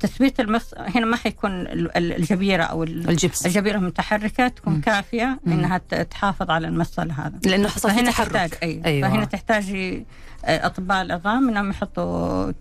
تثبيت 0.00 0.40
المفصل 0.40 0.76
هنا 0.78 1.06
ما 1.06 1.16
حيكون 1.16 1.50
ال- 1.60 1.96
ال- 1.96 2.12
الجبيرة 2.16 2.62
أو 2.62 2.82
ال- 2.84 3.10
الجبس 3.10 3.46
الجبيرة 3.46 3.76
المتحركه 3.76 4.48
تكون 4.48 4.72
مم. 4.74 4.80
كافية. 4.80 5.40
إنها 5.46 5.78
تحافظ 5.78 6.50
على 6.50 6.68
المفصل 6.68 7.10
هذا 7.10 7.38
لأنه 7.44 7.68
حصل 7.68 7.88
فهنا 7.90 8.10
تحرك 8.10 8.32
تحتاج 8.32 8.50
أي. 8.62 8.82
أيوة. 8.84 9.08
فهنا 9.08 9.24
تحتاج 9.24 9.96
أطباء 10.44 11.02
العظام 11.02 11.48
إنهم 11.48 11.70
يحطوا 11.70 12.52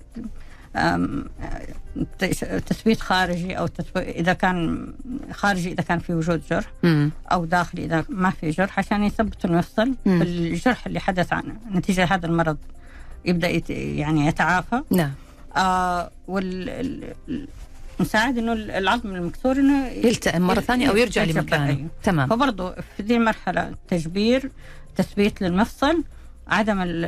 تثبيت 2.68 3.00
خارجي 3.02 3.58
أو 3.58 3.68
تثبيت 3.68 4.08
إذا 4.16 4.34
كان 4.34 4.88
خارجي 5.32 5.72
إذا 5.72 5.84
كان 5.84 6.00
في 6.00 6.14
وجود 6.14 6.42
جرح 6.50 6.66
مم. 6.84 7.12
أو 7.32 7.46
داخلي 7.46 7.86
إذا 7.86 8.06
ما 8.10 8.30
في 8.30 8.50
جرح 8.50 8.80
عشان 8.80 9.04
يثبتوا 9.04 9.50
المفصل. 9.50 9.94
بالجرح 10.06 10.86
اللي 10.88 11.00
حدث 11.00 11.34
عنه 11.34 11.56
نتيجة 11.72 12.04
هذا 12.06 12.26
المرض 12.26 12.58
يبدأ 13.26 13.50
يت 13.50 13.70
يعني 13.70 14.28
يتعافى 14.28 14.82
نعم 14.92 15.12
آه 15.58 16.12
وال 16.28 16.70
ال- 16.70 17.48
نساعد 18.00 18.38
إنه 18.38 18.54
العظم 18.54 19.16
المكسور 19.16 19.56
إنه 19.56 19.88
يلتئم 19.88 20.42
مرة 20.42 20.60
ثانية 20.60 20.90
أو 20.90 20.96
يرجع 20.96 21.24
لمكانه 21.24 21.68
أيوه. 21.68 21.88
تمام 22.04 22.30
فبرضه 22.30 22.72
في 22.98 23.04
دي 23.04 23.16
المرحله 23.18 23.76
تجبير 23.88 24.52
تثبيت 24.96 25.42
للمفصل 25.42 26.04
عدم 26.48 26.82
ال- 26.82 27.06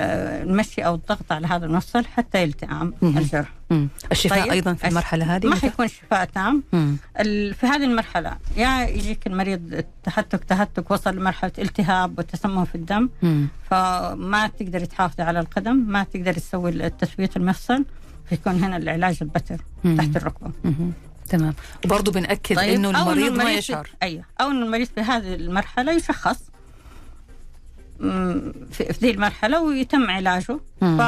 المشي 0.47 0.81
أو 0.81 0.95
الضغط 0.95 1.31
على 1.31 1.47
هذا 1.47 1.65
المفصل 1.65 2.05
حتى 2.05 2.43
يلتئم. 2.43 2.93
الجرح 3.03 3.49
مم. 3.69 3.87
الشفاء 4.11 4.41
طيب. 4.43 4.51
أيضا 4.51 4.73
في 4.73 4.87
المرحلة 4.87 5.35
هذه 5.35 5.47
ما؟ 5.47 5.55
حيكون 5.55 5.87
شفاء 5.87 6.25
تام 6.25 6.63
في 7.53 7.55
هذه 7.63 7.83
المرحلة 7.83 8.37
يا 8.57 8.87
يجيك 8.87 9.27
المريض 9.27 9.83
تهتك 10.03 10.43
تهتك 10.43 10.91
وصل 10.91 11.15
لمرحلة 11.15 11.51
التهاب 11.59 12.19
وتسمم 12.19 12.65
في 12.65 12.75
الدم 12.75 13.09
مم. 13.21 13.47
فما 13.69 14.51
تقدر 14.59 14.85
تحافظي 14.85 15.23
على 15.23 15.39
القدم 15.39 15.75
ما 15.75 16.03
تقدر 16.03 16.33
تسوي 16.33 16.69
التثبيت 16.69 17.37
المفصل 17.37 17.85
فيكون 18.29 18.63
هنا 18.63 18.77
العلاج 18.77 19.17
البتر. 19.21 19.57
تحت 19.97 20.15
الركبة. 20.15 20.51
تمام. 21.29 21.53
وبرضه 21.85 22.11
بنأكد 22.11 22.57
إنه 22.59 22.87
أو 23.01 23.11
المريض 23.11 23.33
ما 23.33 23.51
يشعر. 23.51 23.89
أيوه. 24.03 24.23
أو 24.41 24.51
إنه 24.51 24.65
المريض 24.65 24.87
في 24.95 25.01
هذه 25.01 25.35
المرحلة 25.35 25.91
يشخص. 25.91 26.37
في 28.71 28.95
ذي 29.01 29.11
المرحلة 29.11 29.61
ويتم 29.61 30.09
علاجه. 30.11 30.59
ف 30.81 31.01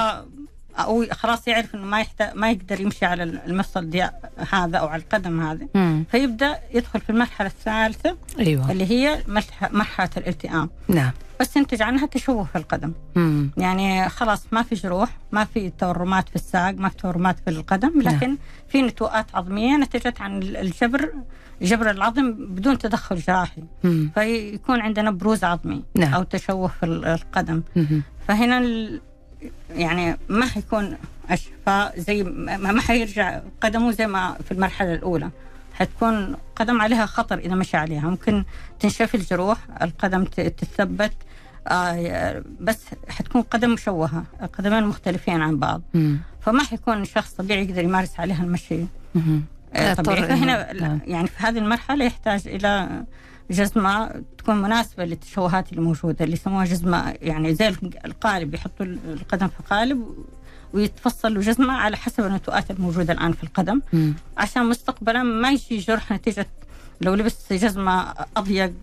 أو 0.79 1.05
خلاص 1.11 1.47
يعرف 1.47 1.75
إنه 1.75 1.85
ما 1.85 1.99
يحتاج 2.01 2.35
ما 2.35 2.51
يقدر 2.51 2.81
يمشي 2.81 3.05
على 3.05 3.23
المفصل 3.23 3.89
دي 3.89 4.09
هذا 4.51 4.77
أو 4.77 4.87
على 4.87 5.01
القدم 5.01 5.41
هذه. 5.41 5.67
مم. 5.75 6.03
فيبدأ 6.11 6.59
يدخل 6.73 7.01
في 7.01 7.09
المرحلة 7.09 7.47
الثالثة 7.47 8.17
أيوه. 8.39 8.71
اللي 8.71 8.91
هي 8.91 9.23
مرح- 9.27 9.71
مرحلة 9.71 10.09
الالتئام. 10.17 10.69
نعم. 10.87 11.11
بس 11.39 11.55
ينتج 11.55 11.81
عنها 11.81 12.05
تشوه 12.05 12.43
في 12.43 12.57
القدم 12.57 12.93
مم. 13.15 13.49
يعني 13.57 14.09
خلاص 14.09 14.45
ما 14.51 14.63
في 14.63 14.75
جروح 14.75 15.09
ما 15.31 15.43
في 15.45 15.69
تورمات 15.69 16.29
في 16.29 16.35
الساق 16.35 16.71
ما 16.71 16.89
في 16.89 16.97
تورمات 16.97 17.39
في 17.39 17.49
القدم 17.49 18.01
لكن 18.01 18.37
في 18.69 18.81
نتوءات 18.81 19.25
عظمية 19.33 19.77
نتجت 19.77 20.21
عن 20.21 20.43
الجبر 20.43 21.13
جبر 21.61 21.89
العظم 21.89 22.31
بدون 22.31 22.77
تدخل 22.77 23.15
جراحي 23.15 23.63
مم. 23.83 24.11
فيكون 24.15 24.81
عندنا 24.81 25.11
بروز 25.11 25.43
عظمي 25.43 25.83
نعم. 25.95 26.13
أو 26.13 26.23
تشوه 26.23 26.67
في 26.67 26.85
القدم 26.85 27.61
مهم. 27.75 28.03
فهنا. 28.27 28.89
يعني 29.75 30.17
ما 30.29 30.45
حيكون 30.45 30.97
الشفاء 31.31 31.99
زي 31.99 32.23
ما 32.23 32.57
ما 32.57 32.81
حيرجع 32.81 33.39
قدمه 33.61 33.91
زي 33.91 34.07
ما 34.07 34.37
في 34.45 34.51
المرحلة 34.51 34.93
الأولى 34.93 35.29
حتكون 35.73 36.35
قدم 36.55 36.81
عليها 36.81 37.05
خطر 37.05 37.37
إذا 37.37 37.55
مشى 37.55 37.77
عليها 37.77 38.09
ممكن 38.09 38.43
تنشف 38.79 39.15
الجروح 39.15 39.57
القدم 39.81 40.23
تتثبت 40.23 41.13
آه 41.69 42.43
بس 42.59 42.79
حتكون 43.09 43.41
قدم 43.41 43.69
مشوهه 43.69 44.23
القدمين 44.41 44.83
مختلفين 44.83 45.41
عن 45.41 45.57
بعض 45.57 45.81
مم. 45.93 46.19
فما 46.41 46.63
حيكون 46.63 47.05
شخص 47.05 47.33
طبيعي 47.33 47.65
يقدر 47.65 47.83
يمارس 47.83 48.19
عليها 48.19 48.43
المشي 48.43 48.85
مهم. 49.15 49.43
آه، 49.73 49.93
طبيعي 49.93 50.27
فهنا 50.27 50.73
نعم. 50.73 50.99
يعني 51.07 51.27
في 51.27 51.33
هذه 51.37 51.57
المرحلة 51.57 52.05
يحتاج 52.05 52.47
إلى 52.47 53.03
جزمة 53.51 54.23
تكون 54.37 54.61
مناسبة 54.61 55.05
للتشوهات 55.05 55.69
اللي 55.71 55.81
موجودة 55.81 56.25
اللي 56.25 56.33
يسموها 56.35 56.65
جزمة 56.65 57.13
يعني 57.21 57.55
زي 57.55 57.75
القالب 58.05 58.53
يحطوا 58.53 58.85
القدم 58.85 59.47
في 59.47 59.63
قالب 59.69 60.03
ويتفصلوا 60.73 61.43
جزمة 61.43 61.73
على 61.73 61.97
حسب 61.97 62.25
النتوءات 62.25 62.71
الموجودة 62.71 63.13
الآن 63.13 63.31
في 63.31 63.43
القدم 63.43 63.81
مم. 63.93 64.13
عشان 64.37 64.65
مستقبلا 64.65 65.23
ما 65.23 65.51
يجي 65.51 65.77
جرح 65.77 66.11
نتيجة 66.11 66.47
لو 67.01 67.13
لبس 67.13 67.53
جزمة 67.53 68.13
اضيق 68.37 68.73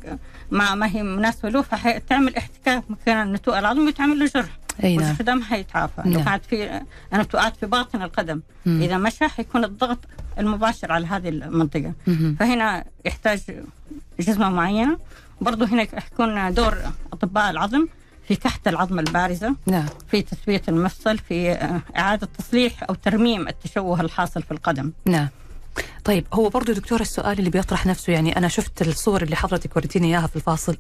ما 0.51 0.75
ما 0.75 0.87
هي 0.87 1.03
مناسبة 1.03 1.49
له 1.49 1.63
فحتعمل 1.63 2.37
احتكاك 2.37 2.91
مكان 2.91 3.27
النتوء 3.27 3.59
العظمي 3.59 3.89
وتعمل 3.89 4.19
له 4.19 4.27
جرح. 4.27 4.59
أي 4.85 4.97
نعم. 4.97 5.17
ما 5.29 5.45
حيتعافى. 5.45 6.03
لو 6.05 6.11
نعم. 6.11 6.25
كانت 6.25 6.45
في 6.45 6.81
نتوءات 7.15 7.57
في 7.57 7.67
باطن 7.67 8.03
القدم. 8.03 8.41
مم. 8.67 8.83
إذا 8.83 8.99
مشى 8.99 9.29
حيكون 9.29 9.65
الضغط 9.65 9.99
المباشر 10.39 10.93
على 10.93 11.07
هذه 11.07 11.29
المنطقة. 11.29 11.93
مهم. 12.07 12.37
فهنا 12.41 12.85
يحتاج 13.05 13.41
جزمة 14.21 14.51
معينة. 14.51 14.99
برضه 15.41 15.67
هنا 15.67 15.83
يكون 15.83 16.55
دور 16.55 16.79
أطباء 17.13 17.51
العظم 17.51 17.87
في 18.29 18.37
كحت 18.37 18.69
العظمه 18.69 19.01
البارزة. 19.01 19.57
نعم. 19.67 19.87
في 20.11 20.23
تثبيت 20.23 20.69
المفصل 20.69 21.19
في 21.19 21.53
إعادة 21.97 22.29
تصليح 22.39 22.83
أو 22.89 22.95
ترميم 22.95 23.49
التشوه 23.49 24.01
الحاصل 24.01 24.43
في 24.43 24.51
القدم. 24.51 24.93
نعم. 25.07 25.29
طيب 26.05 26.27
هو 26.33 26.49
برضو 26.49 26.73
دكتور 26.73 27.01
السؤال 27.01 27.39
اللي 27.39 27.51
بيطرح 27.51 27.87
نفسه 27.87 28.13
يعني 28.13 28.37
أنا 28.37 28.49
شفت 28.49 28.83
الصور 28.83 29.23
اللي 29.23 29.37
حضرتك 29.37 29.77
وريتيني 29.77 30.07
إياها 30.07 30.27
في 30.27 30.37
الفاصل. 30.37 30.77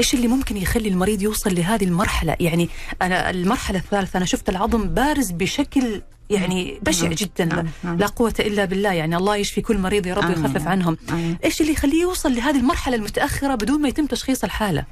إيش 0.00 0.14
اللي 0.14 0.28
ممكن 0.28 0.56
يخلي 0.56 0.88
المريض 0.88 1.22
يوصل 1.22 1.54
لهذه 1.54 1.84
المرحلة 1.84 2.36
يعني 2.40 2.68
أنا 3.02 3.30
المرحلة 3.30 3.78
الثالثة 3.78 4.16
أنا 4.16 4.24
شفت 4.26 4.48
العظم 4.48 4.88
بارز 4.88 5.30
بشكل 5.30 6.02
يعني 6.30 6.80
بشع. 6.82 7.08
جدا 7.08 7.44
لا, 7.44 7.54
نعم. 7.56 7.66
نعم. 7.84 7.96
لا 7.98 8.06
قوة 8.06 8.34
إلا 8.40 8.64
بالله 8.64 8.92
يعني 8.92 9.16
الله 9.16 9.36
يشفي 9.36 9.60
كل 9.60 9.78
مريض 9.78 10.06
يا 10.06 10.14
رب. 10.14 10.24
ويخفف 10.28 10.68
عنهم. 10.68 10.96
إيش 11.44 11.60
اللي 11.60 11.72
يخليه 11.72 12.02
يوصل 12.02 12.34
لهذه 12.34 12.56
المرحلة 12.60 12.96
المتأخرة 12.96 13.54
بدون 13.54 13.80
ما 13.82 13.88
يتم 13.88 14.06
تشخيص 14.06 14.44
الحالة 14.44 14.84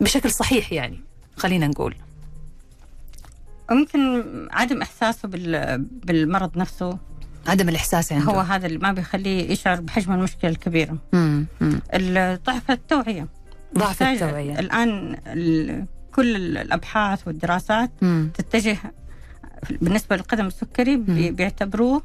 بشكل 0.00 0.30
صحيح 0.30 0.72
يعني 0.72 1.00
خلينا 1.36 1.66
نقول 1.66 1.94
ممكن 3.70 4.22
عدم 4.52 4.82
إحساسه 4.82 5.28
بال- 5.28 5.78
بالمرض 6.04 6.58
نفسه 6.58 6.98
عدم 7.46 7.68
الإحساس 7.68 8.12
عنده 8.12 8.24
هو 8.32 8.40
هذا 8.40 8.66
اللي 8.66 8.78
ما 8.78 8.92
بيخليه 8.92 9.50
يشعر 9.50 9.80
بحجم 9.80 10.12
المشكلة 10.12 10.50
الكبيرة 10.50 10.98
مم. 11.12 11.46
مم. 11.60 11.80
ال- 11.94 12.42
ضعف 12.44 12.70
التوعية 12.70 13.26
ضعف 13.78 14.02
التوعية. 14.02 14.58
الآن 14.58 15.16
ال- 15.26 15.84
كل 16.14 16.36
الأبحاث 16.56 17.26
والدراسات 17.28 17.90
مم. 18.02 18.30
تتجه 18.34 18.76
بالنسبة 19.80 20.16
للقدم 20.16 20.46
السكري 20.46 20.96
بي- 20.96 21.30
بيعتبروه 21.30 22.02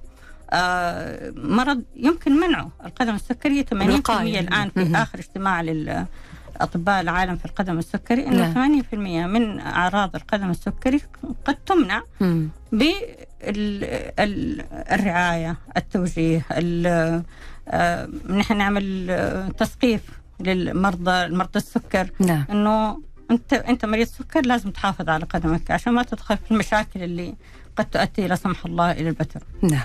آه، 0.53 1.33
مرض 1.35 1.83
يمكن 1.95 2.31
منعه 2.39 2.71
القدم 2.85 3.15
السكري 3.15 3.63
80% 3.63 3.73
الوقاية. 3.81 4.39
الآن 4.39 4.69
في 4.69 4.79
مهم. 4.83 4.95
آخر 4.95 5.19
اجتماع 5.19 5.61
لل 5.61 6.05
أطباء 6.63 7.01
العالم 7.01 7.35
في 7.37 7.45
القدم 7.45 7.77
السكري 7.79 8.27
إنه 8.27 8.53
نعم. 8.53 8.81
80% 8.91 8.93
من 9.27 9.59
أعراض 9.59 10.15
القدم 10.15 10.49
السكري 10.49 11.01
قد 11.45 11.55
تمنع 11.55 12.01
مم. 12.21 12.49
بالرعاية 14.19 15.57
التوجيه 15.77 16.45
ال- 16.51 17.23
آه، 17.67 18.09
نحن 18.29 18.57
نعمل 18.57 19.53
تثقيف 19.57 20.01
للمرضى 20.39 21.11
المرضى 21.25 21.51
السكر 21.59 22.09
نعم 22.19 22.45
إنه 22.51 23.01
أنت 23.31 23.53
أنت 23.53 23.85
مريض 23.85 24.07
سكر 24.07 24.41
لازم 24.45 24.71
تحافظ 24.71 25.09
على 25.09 25.25
قدمك 25.25 25.71
عشان 25.71 25.93
ما 25.93 26.03
تدخل 26.03 26.37
في 26.37 26.51
المشاكل 26.51 27.03
اللي 27.03 27.35
قد 27.75 27.85
تؤدي 27.85 28.27
لا 28.27 28.35
سمح 28.35 28.65
الله 28.65 28.91
إلى 28.91 29.09
البتر. 29.09 29.43
نعم 29.61 29.83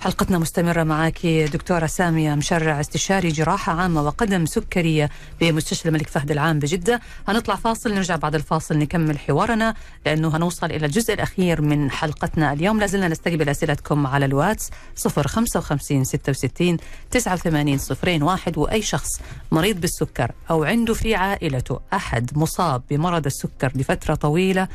حلقتنا 0.00 0.38
مستمرة 0.38 0.82
معك 0.82 1.26
دكتورة 1.26 1.86
سامية 1.86 2.34
مشرع 2.34 2.80
استشاري 2.80 3.28
جراحة 3.28 3.72
عامة 3.72 4.02
وقدم 4.02 4.46
سكرية 4.46 5.10
بمستشفى 5.40 5.88
الملك 5.88 6.08
فهد 6.08 6.30
العام 6.30 6.58
بجدة. 6.58 7.00
هنطلع 7.28 7.54
فاصل 7.54 7.94
نرجع 7.94 8.16
بعد 8.16 8.34
الفاصل 8.34 8.78
نكمل 8.78 9.18
حوارنا 9.18 9.74
لأنه 10.06 10.36
هنوصل 10.36 10.66
إلى 10.66 10.86
الجزء 10.86 11.14
الأخير 11.14 11.62
من 11.62 11.90
حلقتنا 11.90 12.52
اليوم. 12.52 12.80
لازلنا 12.80 13.08
نستقبل 13.08 13.48
أسئلتكم 13.48 14.06
على 14.06 14.24
الواتس 14.24 14.70
055 15.06 16.04
66 16.04 16.76
89 17.10 17.78
صفرين 17.78 18.22
واحد 18.22 18.58
وأي 18.58 18.82
شخص 18.82 19.20
مريض 19.52 19.80
بالسكر 19.80 20.32
أو 20.50 20.64
عنده 20.64 20.94
في 20.94 21.14
عائلته 21.14 21.80
أحد 21.92 22.38
مصاب 22.38 22.82
بمرض 22.90 23.26
السكر 23.26 23.72
لفترة 23.74 24.14
طويلة 24.14 24.68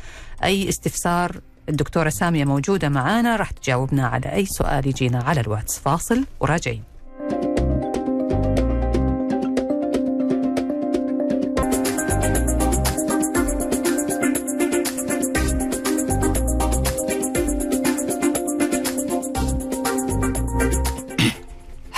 أي 0.44 0.68
استفسار 0.68 1.40
الدكتورة 1.68 2.08
سامية 2.08 2.44
موجودة 2.44 2.88
معانا 2.88 3.36
راح 3.36 3.50
تجاوبنا 3.50 4.06
على 4.06 4.32
أي 4.32 4.46
سؤال 4.46 4.86
يجينا 4.86 5.22
على 5.22 5.40
الواتس. 5.40 5.78
فاصل 5.78 6.24
وراجعين. 6.40 6.91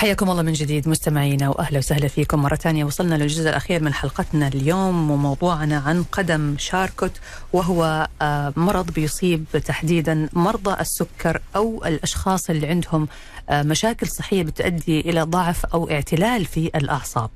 حياكم 0.04 0.30
الله 0.30 0.42
من 0.42 0.52
جديد 0.52 0.88
مستمعينا 0.88 1.48
وأهلا 1.48 1.78
وسهلا 1.78 2.08
فيكم 2.08 2.42
مرة 2.42 2.54
ثانية 2.54 2.84
وصلنا 2.84 3.14
للجزء 3.14 3.48
الأخير 3.48 3.82
من 3.82 3.94
حلقتنا 3.94 4.48
اليوم 4.48 5.10
وموضوعنا 5.10 5.78
عن 5.86 6.04
قدم 6.12 6.54
شاركوت 6.58 7.12
وهو 7.52 8.08
آه، 8.22 8.52
مرض 8.56 8.90
بيصيب 8.90 9.44
تحديدا 9.64 10.28
مرضى 10.32 10.80
السكر 10.80 11.40
أو 11.56 11.84
الأشخاص 11.86 12.50
اللي 12.50 12.66
عندهم 12.66 13.08
آه، 13.48 13.62
مشاكل 13.62 14.06
صحية 14.08 14.42
بتؤدي 14.42 15.00
إلى 15.00 15.22
ضعف 15.22 15.66
أو 15.66 15.90
اعتلال 15.90 16.44
في 16.44 16.70
الأعصاب. 16.74 17.30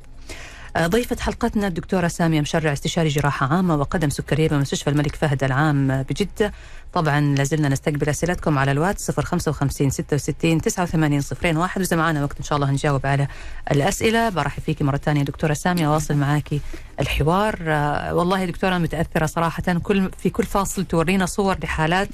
آه، 0.77 0.87
ضيفة 0.87 1.17
حلقتنا 1.21 1.67
الدكتورة 1.67 2.09
سامية 2.09 2.41
مشرع 2.41 2.73
استشاري 2.73 3.09
جراحة 3.09 3.55
عامة 3.55 3.77
وقدم 3.77 4.09
سكرية 4.09 4.49
بمستشفى 4.49 4.91
الملك 4.91 5.17
فهد 5.17 5.45
العام 5.45 6.03
بجدة. 6.03 6.53
طبعا 6.93 7.21
لازلنا 7.21 7.69
نستقبل 7.69 8.09
أسئلتكم 8.09 8.59
على 8.59 8.73
الواتس 8.73 9.11
055 9.11 9.91
66 9.91 10.61
89 10.61 11.21
صفرين 11.21 11.57
واحد 11.57 11.81
وإذا 11.81 11.97
معنا 11.97 12.23
وقت 12.23 12.37
إن 12.39 12.45
شاء 12.45 12.57
الله 12.57 12.71
هنجاوب 12.71 13.07
على 13.07 13.29
الأسئلة. 13.71 14.29
برحب 14.29 14.63
فيكي 14.63 14.85
مرة 14.85 14.97
ثانية 14.97 15.23
دكتورة 15.23 15.53
سامية 15.55 15.89
واصل 15.89 16.15
معاكي 16.17 16.61
الحوار. 17.01 17.59
آه، 17.67 18.15
والله 18.15 18.45
دكتورة 18.45 18.79
متأثرة 18.79 19.27
صراحة 19.27 19.63
كل 19.83 20.11
في 20.19 20.31
كل 20.31 20.45
فاصل 20.45 20.85
تورينا 20.85 21.27
صور 21.27 21.57
لحالات. 21.63 22.09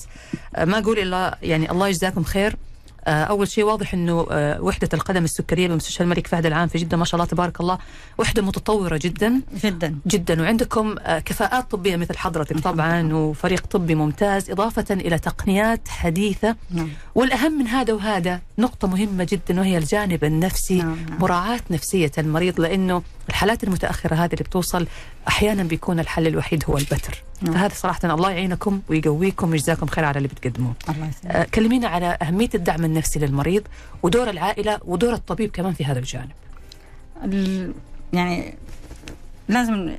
آه، 0.57 0.65
ما 0.65 0.79
أقول 0.79 0.99
إلا 0.99 1.39
يعني 1.43 1.71
الله 1.71 1.89
يجزاكم 1.89 2.25
خير. 2.25 2.57
أول 3.09 3.49
شيء 3.49 3.65
واضح 3.65 3.95
إنه 3.95 4.27
آه، 4.31 4.63
وحدة 4.63 4.89
القدم 4.95 5.25
السكرية 5.25 5.69
بمستشفى 5.69 6.03
الملك 6.03 6.27
فهد 6.27 6.47
العام 6.47 6.69
في 6.69 6.79
جدة 6.79 6.97
ما 6.97 7.05
شاء 7.05 7.21
الله 7.21 7.31
تبارك 7.31 7.61
الله 7.61 7.79
وحدة 8.19 8.43
متطورة 8.43 9.01
جدا. 9.03 9.41
جدا. 9.65 9.99
جدا. 10.07 10.43
وعندكم 10.43 10.95
آه، 10.99 11.19
كفاءات 11.19 11.71
طبية 11.71 11.97
مثل 11.97 12.17
حضرتك 12.17 12.61
طبعا 12.61 13.15
وفريق 13.15 13.67
طبي 13.67 13.95
ممتاز 13.95 14.51
إضافة 14.51 14.95
إلى 14.95 15.19
تقنيات 15.19 15.89
حديثة. 15.89 16.57
نعم. 16.71 16.89
والأهم 17.15 17.59
من 17.59 17.67
هذا 17.67 17.93
وهذا 17.93 18.41
نقطة 18.59 18.89
مهمة 18.89 19.27
جدا 19.31 19.61
وهي 19.61 19.79
الجانب 19.79 20.25
النفسي 20.25 20.79
نعم، 20.79 20.97
نعم. 21.09 21.19
مراعاة 21.21 21.61
نفسية 21.71 22.13
المريض 22.19 22.61
لأنه 22.61 23.03
الحالات 23.29 23.65
المتأخرة 23.65 24.15
هذه 24.15 24.33
اللي 24.33 24.45
بتوصل 24.45 24.87
أحيانا 25.29 25.63
بيكون 25.63 26.01
الحل 26.01 26.27
الوحيد 26.27 26.65
هو 26.71 26.79
البتر 26.79 27.23
نعم. 27.43 27.55
فهذا 27.55 27.75
صراحة 27.75 28.15
الله 28.15 28.31
يعينكم 28.31 28.81
ويقويكم 28.89 29.51
ويجزاكم 29.51 29.87
خير 29.87 30.05
على 30.05 30.17
اللي 30.17 30.29
بتقدموه 30.29 30.73
الله 30.89 31.09
يسلمك. 31.09 31.37
آه، 31.37 31.45
كلمينا 31.55 31.89
على 31.89 32.19
أهمية 32.23 32.49
الدعم 32.55 32.85
النفسي 32.85 33.19
للمريض 33.19 33.63
ودور 34.03 34.31
العائلة 34.31 34.79
ودور 34.85 35.13
الطبيب 35.15 35.51
كمان 35.51 35.73
في 35.73 35.85
هذا 35.85 35.99
الجانب 35.99 36.31
ال- 37.25 37.73
يعني 38.13 38.55
لازم 39.49 39.91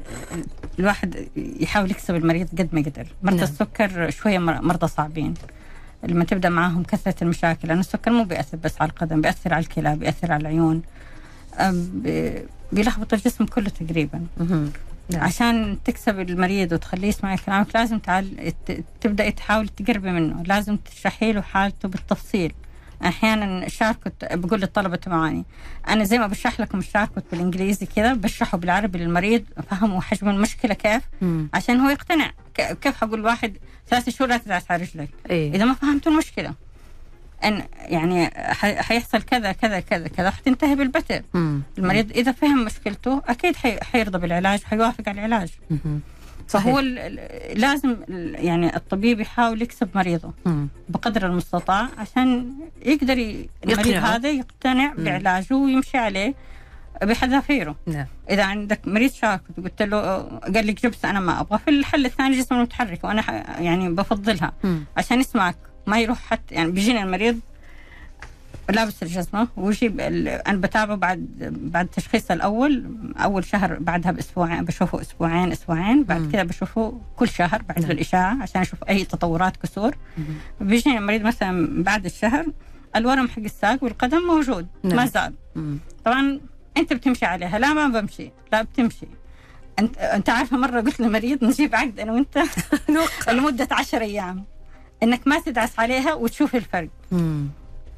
الواحد 0.79 1.27
يحاول 1.37 1.91
يكسب 1.91 2.15
المريض 2.15 2.47
قد 2.59 2.69
ما 2.71 2.79
يقدر 2.79 3.07
مرضى 3.23 3.35
نعم. 3.37 3.43
السكر 3.45 4.09
شوية 4.09 4.37
مر- 4.39 4.61
مرضى 4.61 4.87
صعبين 4.87 5.33
لما 6.03 6.23
تبدأ 6.25 6.49
معاهم 6.49 6.83
كثرة 6.83 7.15
المشاكل 7.21 7.67
لأن 7.67 7.79
السكر 7.79 8.11
مو 8.11 8.23
بيأثر 8.23 8.57
بس 8.63 8.73
على 8.81 8.89
القدم 8.89 9.21
بيأثر 9.21 9.53
على 9.53 9.63
الكلى 9.63 9.95
بيأثر 9.95 10.31
على 10.31 10.41
العيون 10.41 10.81
بيلخبط 12.71 13.13
الجسم 13.13 13.45
كله 13.45 13.69
تقريبا. 13.69 14.25
نعم. 14.39 15.23
عشان 15.23 15.77
تكسب 15.85 16.19
المريض 16.19 16.71
وتخليه 16.71 17.07
يسمع 17.07 17.35
كلامك 17.35 17.67
لازم 17.75 17.99
تعال 17.99 18.53
ت- 18.65 18.83
تبدأ 19.01 19.29
تحاول 19.29 19.67
تقربي 19.67 20.11
منه. 20.11 20.43
لازم 20.43 20.77
تشرحي 20.77 21.33
له 21.33 21.41
حالته 21.41 21.89
بالتفصيل. 21.89 22.53
أحيانا 23.05 23.69
شاركت 23.69 24.33
بقول 24.33 24.61
للطلبة 24.61 24.95
تبعاني 24.95 25.43
أنا 25.87 26.03
زي 26.03 26.17
ما 26.19 26.27
بشرح 26.27 26.59
لكم 26.59 26.77
الشاركت 26.79 27.23
بالإنجليزي 27.31 27.85
كذا 27.85 28.13
بشرحه 28.13 28.57
بالعربي 28.57 28.99
للمريض 28.99 29.43
فهموا 29.69 30.01
حجم 30.01 30.29
المشكلة 30.29 30.73
كيف. 30.73 31.01
مم. 31.21 31.49
عشان 31.53 31.79
هو 31.79 31.89
يقتنع. 31.89 32.31
كيف 32.55 32.95
حقول 32.95 33.25
واحد 33.25 33.57
ثلاث 33.89 34.09
شهور 34.09 34.29
لا 34.29 34.37
تدعس 34.37 34.71
على 34.71 34.83
رجلك؟ 34.83 35.09
إيه. 35.29 35.55
إذا 35.55 35.65
ما 35.65 35.73
فهمتوا 35.73 36.11
المشكلة. 36.11 36.53
أن 37.45 37.61
يعني 37.79 38.29
حيحصل 38.81 39.21
كذا 39.21 39.51
كذا 39.51 39.79
كذا 39.79 40.07
كذا 40.07 40.29
حتنتهي 40.31 40.75
بالبتر 40.75 41.21
مم. 41.33 41.61
المريض 41.77 42.11
إذا 42.11 42.31
فهم 42.31 42.65
مشكلته 42.65 43.21
أكيد 43.27 43.55
حي- 43.55 43.79
حيرضى 43.83 44.17
بالعلاج 44.17 44.63
حيوافق 44.63 45.09
على 45.09 45.25
العلاج 45.25 45.49
مم. 45.69 45.99
فهو 46.47 46.79
ال- 46.79 46.99
ال- 46.99 47.59
لازم 47.61 47.95
يعني 48.35 48.75
الطبيب 48.75 49.19
يحاول 49.19 49.61
يكسب 49.61 49.89
مريضه 49.95 50.33
مم. 50.45 50.67
بقدر 50.89 51.25
المستطاع 51.25 51.89
عشان 51.97 52.51
يقدر 52.85 53.13
المريض. 53.65 54.03
هذا 54.03 54.29
يقتنع 54.29 54.93
مم. 54.97 55.03
بعلاجه 55.03 55.53
ويمشي 55.55 55.97
عليه 55.97 56.33
بحذافيره 57.03 57.75
نعم 57.87 58.05
إذا 58.29 58.43
عندك 58.43 58.79
مريض 58.87 59.11
شاكت 59.11 59.43
وقلت 59.59 59.81
له 59.81 59.99
قال 60.55 60.67
لك 60.67 60.83
جبس 60.85 61.05
أنا 61.05 61.19
ما 61.19 61.39
أبغى 61.41 61.59
في 61.59 61.69
الحل 61.69 62.05
الثاني 62.05 62.37
جسم 62.39 62.61
متحرك 62.61 63.03
وأنا 63.03 63.23
يعني 63.61 63.89
بفضلها 63.89 64.53
مم. 64.63 64.83
عشان 64.97 65.19
يسمعك 65.19 65.55
ما 65.87 65.99
يروح 65.99 66.17
حتى 66.19 66.55
يعني 66.55 66.71
بيجيني 66.71 67.03
المريض 67.03 67.39
لابس 68.69 69.03
الجزمة 69.03 69.47
ويجي 69.57 69.87
ال- 69.87 70.27
أنا 70.27 70.57
بتابعه 70.57 70.97
بعد 70.97 71.27
بعد 71.73 71.87
تشخيصه 71.87 72.33
الأول 72.33 72.83
أول 73.17 73.45
شهر 73.45 73.79
بعدها 73.79 74.11
بأسبوعين 74.11 74.65
بشوفه 74.65 75.01
أسبوعين 75.01 75.51
أسبوعين. 75.51 76.03
بعد 76.03 76.31
كذا 76.31 76.43
بشوفه 76.43 77.01
كل 77.15 77.29
شهر 77.29 77.61
بعد 77.61 77.79
نعم. 77.81 77.91
الإشاعة 77.91 78.37
عشان 78.41 78.61
أشوف 78.61 78.83
أي 78.89 79.05
تطورات 79.05 79.57
كسور 79.57 79.95
مم. 80.17 80.23
بيجيني 80.61 80.97
المريض 80.97 81.21
مثلا 81.21 81.83
بعد 81.83 82.05
الشهر 82.05 82.45
الورم 82.95 83.27
حق 83.27 83.39
الساق 83.39 83.83
والقدم 83.83 84.17
موجود 84.27 84.67
نعم. 84.83 84.95
ما 84.95 85.05
زال 85.05 85.33
مم. 85.55 85.77
طبعا 86.05 86.39
أنت 86.77 86.93
بتمشي 86.93 87.25
عليها 87.25 87.59
لا 87.59 87.73
ما 87.73 87.87
بمشي 88.01 88.31
لا 88.51 88.61
بتمشي 88.61 89.07
أنت 89.79 89.97
أنت 89.97 90.29
عارفة 90.29 90.57
مرة 90.57 90.81
قلت 90.81 90.99
للمريض 90.99 91.43
نجيب 91.43 91.75
عقد 91.75 91.99
أنا 91.99 92.11
وأنت 92.11 92.43
لمدة 93.31 93.67
10 93.71 93.99
أيام 93.99 94.43
إنك 95.05 95.27
ما 95.27 95.39
تدعس 95.39 95.79
عليها 95.79 96.13
وتشوف 96.13 96.55
الفرق 96.55 96.89
مم. 97.11 97.47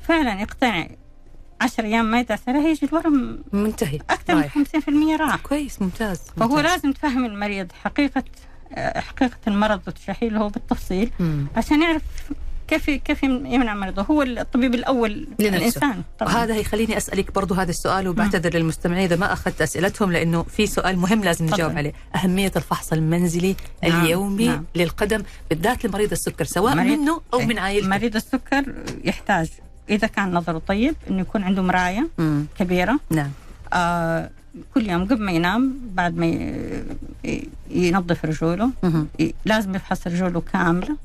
فعلا 0.08 0.42
يقتنع 0.42 0.88
10 1.62 1.84
أيام 1.86 2.12
ما 2.12 2.20
يدعس 2.20 2.40
عليها 2.50 2.68
يجي 2.68 2.86
الورم 2.86 3.44
منتهي 3.54 3.96
أكثر 4.10 4.36
من 4.36 4.42
رايح. 4.42 4.58
50% 5.18 5.20
راح 5.22 5.36
كويس 5.36 5.82
ممتاز 5.82 6.22
فهو 6.38 6.50
ممتاز. 6.56 6.66
لازم 6.72 6.92
تفهم 6.92 7.26
المريض 7.26 7.72
حقيقة 7.84 8.24
حقيقة 8.78 9.38
المرض 9.48 9.82
وتشرحي 9.88 10.30
له 10.30 10.48
بالتفصيل 10.50 11.12
مم. 11.20 11.48
عشان 11.56 11.82
يعرف 11.82 12.02
كيف 12.68 12.90
كيف 12.90 13.24
يمنع 13.24 13.74
مرضه 13.76 14.02
هو 14.02 14.22
الطبيب 14.22 14.76
الأول 14.76 15.12
لنفسه. 15.40 15.58
الإنسان 15.58 16.02
طبعا 16.20 16.34
وهذا 16.34 16.54
هيخليني 16.54 16.98
أسألك 16.98 17.34
برضو 17.36 17.54
هذا 17.54 17.70
السؤال 17.70 18.08
وبعتذر 18.08 18.54
للمستمعين 18.58 19.04
إذا 19.04 19.16
ما 19.16 19.34
أخذت 19.34 19.62
أسئلتهم 19.62 20.12
لأنه 20.12 20.44
في 20.44 20.68
سؤال 20.68 20.98
مهم 21.00 21.24
لازم 21.24 21.46
نجاوب. 21.46 21.78
عليه 21.78 21.94
أهمية 22.16 22.52
الفحص 22.56 22.94
المنزلي 22.94 23.56
نعم، 23.84 24.02
اليومي 24.06 24.48
نعم. 24.48 24.64
للقدم 24.76 25.24
بالذات 25.50 25.86
لمريض 25.86 26.12
السكر 26.12 26.46
سواء 26.46 26.76
مريض- 26.76 27.00
منه 27.00 27.22
أو 27.34 27.40
إيه. 27.40 27.46
من 27.46 27.60
عائلته 27.60 27.88
مريض 27.90 28.16
السكر 28.16 28.66
يحتاج 29.04 29.48
إذا 29.90 30.08
كان 30.08 30.32
نظره 30.32 30.62
طيب 30.68 30.96
إنه 31.10 31.22
يكون 31.22 31.44
عنده 31.44 31.62
مرايه 31.62 32.08
مم. 32.18 32.46
كبيرة 32.60 33.00
نعم 33.10 33.32
آه 33.74 34.30
كل 34.74 34.90
يوم 34.90 35.06
قبل 35.06 35.24
ما 35.24 35.32
ينام 35.32 35.74
بعد 35.94 36.18
ما 36.18 36.26
ينظف 37.72 38.26
رجوله 38.26 38.70
لازم 39.46 39.76
يفحص 39.76 40.08
رجوله 40.08 40.42
كاملة 40.54 40.96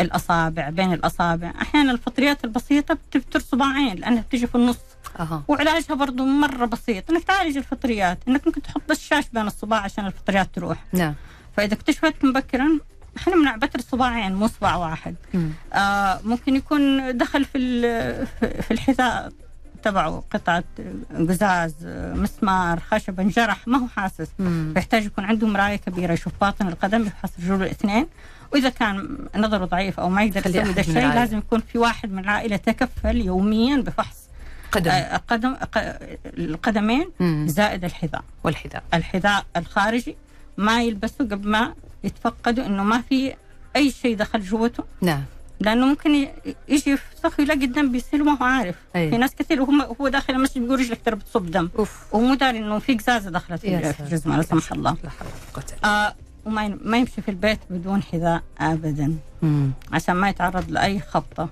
الأصابع 0.00 0.68
بين 0.70 0.92
الأصابع. 0.92 1.52
أحيانا 1.62 1.92
الفطريات 1.92 2.44
البسيطة 2.44 2.94
بت- 2.94 3.16
بتر 3.16 3.40
صباعين 3.40 3.94
لأنها 3.96 4.22
بتيجي 4.22 4.46
في 4.46 4.54
النص. 4.54 4.78
أها. 5.20 5.42
وعلاجها 5.48 5.94
برضو 5.94 6.24
مرة 6.24 6.66
بسيط 6.66 7.10
إنك 7.10 7.24
تعالج 7.24 7.56
الفطريات 7.56 8.18
إنك 8.28 8.46
ممكن 8.46 8.62
تحط 8.62 8.82
بس 8.88 9.00
شاش 9.00 9.24
بين 9.32 9.46
الصباع 9.46 9.80
عشان 9.80 10.06
الفطريات 10.06 10.48
تروح. 10.54 10.84
نعم. 10.92 11.14
فإذا 11.56 11.74
اكتشفت 11.74 12.24
مبكرا 12.24 12.78
حنمنع 13.18 13.56
بتر 13.56 13.80
صباعين 13.80 14.34
مو 14.34 14.46
صباع 14.46 14.76
واحد. 14.76 15.14
آه 15.72 16.20
ممكن 16.24 16.56
يكون 16.56 17.16
دخل 17.16 17.44
في 17.44 17.80
في 18.62 18.70
الحذاء 18.70 19.32
تبعه 19.82 20.22
قطعة 20.30 20.64
قزاز 21.28 21.74
مسمار 22.14 22.80
خشب 22.80 23.20
انجرح 23.20 23.68
ما 23.68 23.78
هو 23.78 23.86
حاسس. 23.88 24.28
مم. 24.38 24.70
فيحتاج 24.74 25.04
يكون 25.04 25.24
عنده 25.24 25.46
مراية 25.46 25.76
كبيرة 25.76 26.12
يشوف 26.12 26.32
باطن 26.40 26.68
القدم 26.68 27.02
يفحص 27.06 27.30
رجوله 27.40 27.64
الاثنين. 27.64 28.06
وإذا 28.52 28.68
كان 28.68 29.18
نظره 29.36 29.64
ضعيف 29.64 30.00
أو 30.00 30.08
ما 30.08 30.22
يقدر 30.22 30.50
يسوي 30.50 30.64
من 30.64 30.78
الشيء. 30.78 30.94
لازم 30.94 31.38
يكون 31.38 31.60
في 31.60 31.78
واحد 31.78 32.12
من 32.12 32.18
العائلة 32.18 32.54
يتكفل 32.54 33.16
يوميا 33.16 33.76
بفحص 33.76 34.16
قدم. 34.72 34.90
آه، 34.90 35.16
قدم 35.28 35.56
القدمين 36.26 37.10
مم. 37.20 37.46
زائد 37.48 37.84
الحذاء. 37.84 38.24
والحذاء. 38.44 38.82
الحذاء 38.94 39.44
الخارجي 39.56 40.16
ما 40.56 40.82
يلبسه 40.82 41.18
قبل 41.18 41.48
ما 41.48 41.74
يتفقدوا 42.04 42.66
إنه 42.66 42.82
ما 42.82 43.02
في 43.08 43.34
أي 43.76 43.90
شيء 43.90 44.16
دخل 44.16 44.40
جوته 44.40 44.84
نعم. 45.00 45.22
لأنه 45.60 45.86
ممكن 45.86 46.28
يجي 46.68 46.90
يفسخ 46.90 47.40
يلاقي 47.40 47.64
الدم 47.64 47.92
بيصير 47.92 48.22
ما 48.24 48.32
هو 48.32 48.44
عارف. 48.44 48.76
أي. 48.96 49.10
في 49.10 49.16
ناس 49.16 49.34
كثير 49.34 49.62
وهم 49.62 49.82
هو 49.82 50.08
داخل 50.08 50.34
المسجد 50.34 50.62
بيقول 50.62 50.80
رجلك 50.80 51.00
ترى 51.04 51.16
بتصب 51.16 51.50
دم. 51.50 51.68
أوف. 51.78 52.14
وهو 52.14 52.22
مو 52.22 52.34
داري 52.34 52.58
إنه 52.58 52.78
في 52.78 52.94
قزازة 52.94 53.30
دخلت 53.30 53.60
في. 53.60 53.94
الجزمة 54.00 54.36
لا 54.36 54.42
سمح 54.42 54.72
الله. 54.72 54.96
لا 55.04 55.10
حول 55.10 55.28
ولا 55.56 55.64
إلا 55.78 56.06
آه 56.06 56.14
وما 56.48 56.78
ما 56.84 56.98
يمشي 56.98 57.22
في 57.22 57.30
البيت 57.30 57.58
بدون 57.70 58.02
حذاء 58.02 58.42
ابدا. 58.60 59.16
بالله. 59.42 59.70
عشان 59.92 60.14
ما 60.16 60.28
يتعرض 60.28 60.70
لأي 60.70 61.00
خبطة 61.00 61.48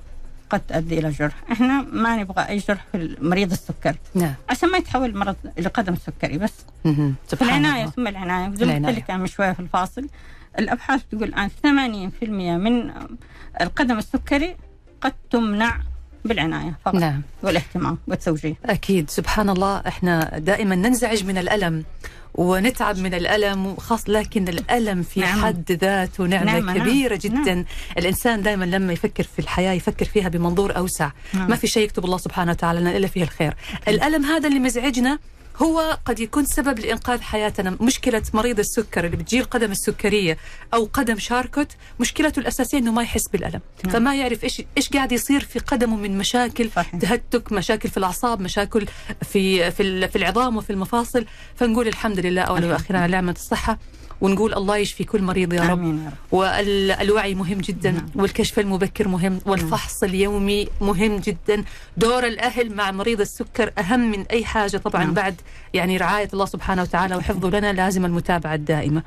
قد 0.51 0.61
تؤدي 0.61 0.99
إلى 0.99 1.11
جرح. 1.11 1.35
إحنا 1.53 1.83
ما 1.83 2.17
نبغى 2.17 2.49
أي 2.49 2.57
جرح 2.57 2.85
في 2.93 3.17
مريض 3.21 3.53
السكر. 3.53 3.97
نعم. 4.15 4.35
عشان 4.51 4.69
ما 4.71 4.79
يتحول 4.79 5.17
مرض 5.17 5.37
لقدم 5.59 5.97
سكري 5.97 6.39
بس. 6.39 6.55
في 6.83 7.13
سبحان 7.29 7.49
العناية 7.49 7.83
الله. 7.83 7.91
ثم 7.91 8.07
العناية. 8.07 8.55
زي 8.55 8.67
ما. 8.81 8.89
قلت 8.89 8.99
لك 8.99 9.11
من 9.11 9.27
شوية 9.27 9.53
في 9.53 9.61
الفاصل. 9.61 10.09
الأبحاث 10.59 11.03
تقول 11.11 11.25
الآن 11.25 11.49
80% 11.49 12.57
من 12.57 12.91
القدم 13.61 13.99
السكري 13.99 14.57
قد 15.01 15.13
تمنع 15.31 15.81
بالعناية 16.27 16.79
فقط 16.85 16.95
نعم 16.95 17.23
والاهتمام 17.43 17.99
والتوجيه 18.07 18.55
أكيد 18.65 19.11
سبحان 19.11 19.51
الله 19.51 19.83
إحنا 19.87 20.39
دائما 20.39 20.75
ننزعج 20.75 21.25
من 21.25 21.39
الألم 21.39 21.85
ونتعب 22.35 22.99
من 22.99 23.15
الألم 23.15 23.67
وخاص 23.67 24.09
لكن 24.09 24.49
الألم 24.49 25.03
في 25.03 25.21
نعمة. 25.21 25.47
حد 25.47 25.73
ذاته 25.73 26.25
نعمة, 26.25 26.45
نعمة، 26.45 26.73
نعم. 26.73 26.83
كبيرة 26.83 27.19
جدا 27.23 27.55
نعم. 27.55 27.65
الإنسان 27.99 28.43
دائما 28.43 28.65
لما 28.65 28.93
يفكر 28.93 29.23
في 29.23 29.39
الحياة 29.39 29.73
يفكر 29.73 30.05
فيها 30.05 30.29
بمنظور 30.29 30.77
أوسع 30.77 31.11
نعم. 31.35 31.51
ما 31.51 31.57
في 31.57 31.67
شيء 31.67 31.85
يكتب 31.85 32.05
الله 32.05 32.19
سبحانه 32.19 32.51
وتعالى 32.51 32.81
لنا 32.81 32.97
إلا 32.97 33.07
فيه 33.07 33.23
الخير 33.23 33.55
الألم 33.89 34.25
هذا 34.25 34.49
اللي 34.49 34.59
مزعجنا 34.59 35.19
هو 35.63 35.99
قد 36.05 36.21
يكون 36.21 36.45
سبب 36.45 36.79
لإنقاذ 36.79 37.21
حياتنا. 37.21 37.77
مشكلة 37.81 38.23
مريض 38.35 38.59
السكر 38.59 39.07
اللي 39.07 39.17
بتجيه 39.17 39.41
القدم 39.41 39.73
السكرية 39.73 40.39
أو 40.75 40.89
قدم 40.93 41.19
شاركوت 41.19 41.69
مشكلته 42.01 42.41
الأساسية 42.41 42.79
أنه 42.79 42.93
ما 42.93 43.03
يحس 43.03 43.29
بالألم. 43.29 43.61
نعم. 43.85 43.93
فما 43.95 44.17
يعرف 44.17 44.45
إيش 44.45 44.63
إيش 44.77 44.89
قاعد 44.89 45.13
يصير 45.13 45.41
في 45.41 45.59
قدمه 45.59 45.97
من 45.97 46.19
مشاكل 46.19 46.71
صحيح. 46.77 46.97
تهتك 46.97 47.53
مشاكل 47.53 47.89
في 47.89 47.97
الأعصاب 47.97 48.41
مشاكل 48.41 48.87
في 49.23 49.71
في 49.71 50.09
في 50.09 50.17
العظام 50.17 50.57
وفي 50.57 50.71
المفاصل. 50.71 51.27
فنقول 51.57 51.89
الحمد 51.89 52.19
لله 52.19 52.43
أولا 52.43 52.67
وأخيرا 52.67 52.99
على 52.99 53.13
نعمة 53.13 53.33
الصحة. 53.33 53.79
ونقول 54.21 54.55
الله 54.55 54.77
يشفي 54.77 55.05
كل 55.05 55.23
مريض 55.23 55.53
يا 55.53 55.63
رب. 55.63 55.79
آمين 55.79 56.05
يا 56.05 56.07
رب. 56.07 56.15
والوعي 56.33 57.35
مهم 57.35 57.59
جدا 57.59 57.91
نعم. 57.91 58.07
والكشف 58.15 58.59
المبكر 58.59 59.09
مهم 59.09 59.39
والفحص 59.47 60.03
اليومي 60.03 60.69
مهم 60.81 61.17
جدا. 61.17 61.65
دور 61.97 62.27
الأهل 62.27 62.75
مع 62.75 62.91
مريض 62.91 63.21
السكر 63.21 63.73
أهم 63.79 64.01
من 64.11 64.25
أي 64.31 64.45
حاجة 64.45 64.77
طبعا 64.77 65.05
نعم. 65.05 65.15
بعد 65.15 65.41
يعني 65.75 65.97
رعاية 65.97 66.29
الله 66.33 66.45
سبحانه 66.45 66.83
وتعالى 66.83 67.17
وحفظه 67.17 67.51
لنا 67.51 67.73
لازم 67.73 68.05
المتابعة 68.05 68.55
الدائمة. 68.55 69.03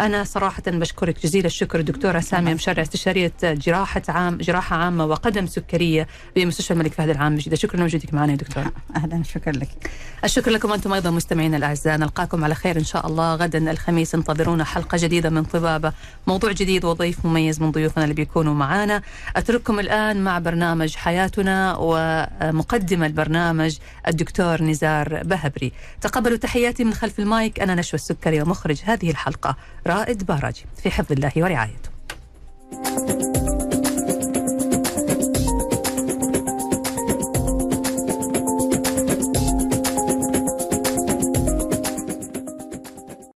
أنا 0.00 0.24
صراحة 0.24 0.62
بشكرك 0.66 1.22
جزيل 1.22 1.46
الشكر 1.46 1.78
الدكتوره 1.78 2.20
سامية 2.20 2.54
مشرع 2.54 2.82
استشارية 2.82 3.32
جراحة 3.42 4.02
عام 4.08 4.38
جراحة 4.38 4.76
عامة 4.76 5.04
وقدم 5.04 5.46
سكرية 5.46 6.08
بمستشفى 6.36 6.72
الملك 6.72 6.92
فهد 6.92 7.08
العام 7.08 7.36
بجده 7.36 7.56
شكرا 7.56 7.80
لوجودك 7.80 8.14
معنا 8.14 8.32
يا 8.32 8.36
دكتورة. 8.36 8.72
أهلا. 8.96 9.22
شكرا 9.22 9.52
لك. 9.52 9.90
الشكر 10.24 10.50
لكم 10.50 10.72
أنتم 10.72 10.92
أيضا 10.92 11.10
مستمعينا 11.10 11.56
الأعزاء. 11.56 11.96
نلقاكم 11.96 12.44
على 12.44 12.54
خير 12.54 12.78
إن 12.78 12.84
شاء 12.84 13.06
الله 13.06 13.34
غدا 13.34 13.70
الخميس. 13.70 14.14
انتظرونا 14.14 14.53
حلقة 14.62 14.98
جديدة 14.98 15.30
من 15.30 15.44
طبابة. 15.44 15.92
موضوع 16.26 16.52
جديد 16.52 16.84
وضيف 16.84 17.26
مميز 17.26 17.62
من 17.62 17.70
ضيوفنا 17.70 18.04
اللي 18.04 18.14
بيكونوا 18.14 18.54
معانا. 18.54 19.02
أترككم 19.36 19.80
الآن 19.80 20.24
مع 20.24 20.38
برنامج 20.38 20.96
حياتنا 20.96 21.76
ومقدم 21.76 23.04
البرنامج 23.04 23.76
الدكتور 24.08 24.62
نزار 24.62 25.22
بهبري. 25.24 25.72
تقبلوا 26.00 26.36
تحياتي 26.36 26.84
من 26.84 26.94
خلف 26.94 27.18
المايك. 27.18 27.60
أنا 27.60 27.74
نشوى 27.74 27.94
السكري 27.94 28.42
ومخرج 28.42 28.80
هذه 28.84 29.10
الحلقة. 29.10 29.56
رائد 29.86 30.26
باراجي 30.26 30.64
في 30.82 30.90
حفظ 30.90 31.12
الله 31.12 31.32
ورعايته. 31.36 31.90